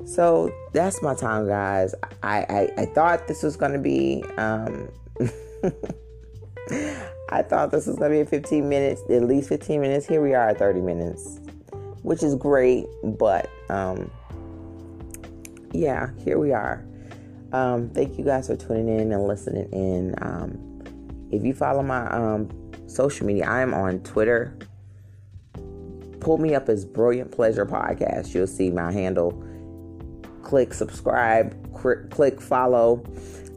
So 0.05 0.53
that's 0.71 1.01
my 1.01 1.15
time, 1.15 1.47
guys. 1.47 1.95
I, 2.21 2.39
I, 2.41 2.81
I 2.81 2.85
thought 2.85 3.27
this 3.27 3.41
was 3.41 3.57
going 3.57 3.73
to 3.73 3.79
be, 3.79 4.23
um, 4.37 4.89
I 7.29 7.41
thought 7.41 7.71
this 7.71 7.87
was 7.87 7.95
going 7.95 8.11
to 8.11 8.23
be 8.23 8.29
15 8.29 8.69
minutes, 8.69 9.01
at 9.09 9.23
least 9.23 9.49
15 9.49 9.81
minutes. 9.81 10.05
Here 10.05 10.21
we 10.21 10.35
are 10.35 10.49
at 10.49 10.59
30 10.59 10.81
minutes, 10.81 11.39
which 12.03 12.21
is 12.21 12.35
great. 12.35 12.85
But, 13.03 13.49
um, 13.69 14.11
yeah, 15.71 16.11
here 16.23 16.37
we 16.37 16.53
are. 16.53 16.85
Um, 17.51 17.89
thank 17.89 18.19
you 18.19 18.23
guys 18.23 18.45
for 18.47 18.55
tuning 18.55 18.99
in 18.99 19.11
and 19.11 19.27
listening 19.27 19.71
in. 19.71 20.13
Um, 20.21 20.83
if 21.31 21.43
you 21.43 21.55
follow 21.55 21.81
my 21.81 22.07
um, 22.11 22.49
social 22.85 23.25
media, 23.25 23.45
I'm 23.45 23.73
on 23.73 24.01
Twitter. 24.01 24.55
Pull 26.19 26.37
me 26.37 26.53
up 26.53 26.69
as 26.69 26.85
Brilliant 26.85 27.31
Pleasure 27.31 27.65
Podcast. 27.65 28.35
You'll 28.35 28.45
see 28.45 28.69
my 28.69 28.91
handle 28.91 29.43
click 30.45 30.73
subscribe, 30.73 31.53
click 32.11 32.39
follow. 32.39 33.03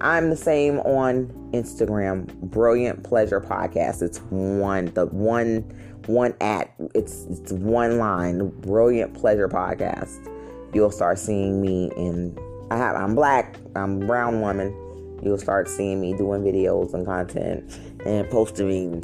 I'm 0.00 0.30
the 0.30 0.36
same 0.36 0.78
on 0.80 1.26
Instagram, 1.52 2.26
Brilliant 2.42 3.04
Pleasure 3.04 3.40
Podcast. 3.40 4.02
It's 4.02 4.18
one, 4.30 4.86
the 4.86 5.06
one, 5.06 5.60
one 6.06 6.34
at, 6.40 6.72
it's, 6.94 7.24
it's 7.26 7.52
one 7.52 7.98
line, 7.98 8.48
Brilliant 8.60 9.14
Pleasure 9.14 9.48
Podcast. 9.48 10.28
You'll 10.74 10.90
start 10.90 11.18
seeing 11.18 11.60
me 11.60 11.90
in, 11.96 12.36
I 12.70 12.76
have, 12.76 12.96
I'm 12.96 13.14
black, 13.14 13.56
I'm 13.76 14.00
brown 14.00 14.40
woman. 14.40 14.74
You'll 15.22 15.38
start 15.38 15.68
seeing 15.68 16.00
me 16.00 16.16
doing 16.16 16.42
videos 16.42 16.94
and 16.94 17.04
content 17.04 17.76
and 18.06 18.28
posting 18.30 19.02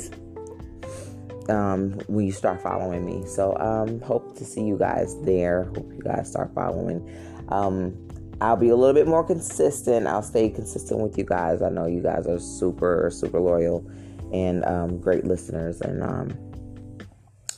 um, 1.48 1.92
when 2.06 2.24
you 2.24 2.32
start 2.32 2.62
following 2.62 3.04
me. 3.04 3.26
So, 3.26 3.56
um, 3.58 4.00
hope 4.00 4.36
to 4.38 4.44
see 4.44 4.62
you 4.62 4.78
guys 4.78 5.20
there. 5.22 5.64
Hope 5.64 5.92
you 5.92 6.02
guys 6.02 6.30
start 6.30 6.54
following. 6.54 7.02
Um, 7.48 7.96
I'll 8.40 8.56
be 8.56 8.68
a 8.68 8.76
little 8.76 8.94
bit 8.94 9.06
more 9.06 9.24
consistent. 9.24 10.06
I'll 10.06 10.22
stay 10.22 10.50
consistent 10.50 11.00
with 11.00 11.16
you 11.16 11.24
guys. 11.24 11.62
I 11.62 11.68
know 11.68 11.86
you 11.86 12.02
guys 12.02 12.26
are 12.26 12.38
super, 12.38 13.10
super 13.12 13.40
loyal 13.40 13.88
and 14.32 14.64
um, 14.64 14.98
great 14.98 15.24
listeners. 15.24 15.80
And 15.80 16.02
um, 16.02 16.36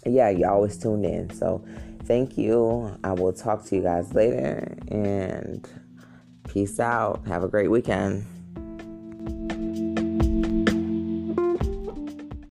yeah, 0.05 0.29
you 0.29 0.47
always 0.47 0.77
tuned 0.77 1.07
in. 1.07 1.31
So 1.31 1.65
thank 2.05 2.37
you. 2.37 2.97
I 3.03 3.13
will 3.13 3.33
talk 3.33 3.65
to 3.67 3.77
you 3.77 3.83
guys 3.83 4.13
later 4.15 4.77
and 4.89 5.67
peace 6.49 6.79
out. 6.79 7.27
Have 7.27 7.43
a 7.43 7.49
great 7.49 7.71
weekend. 7.71 8.27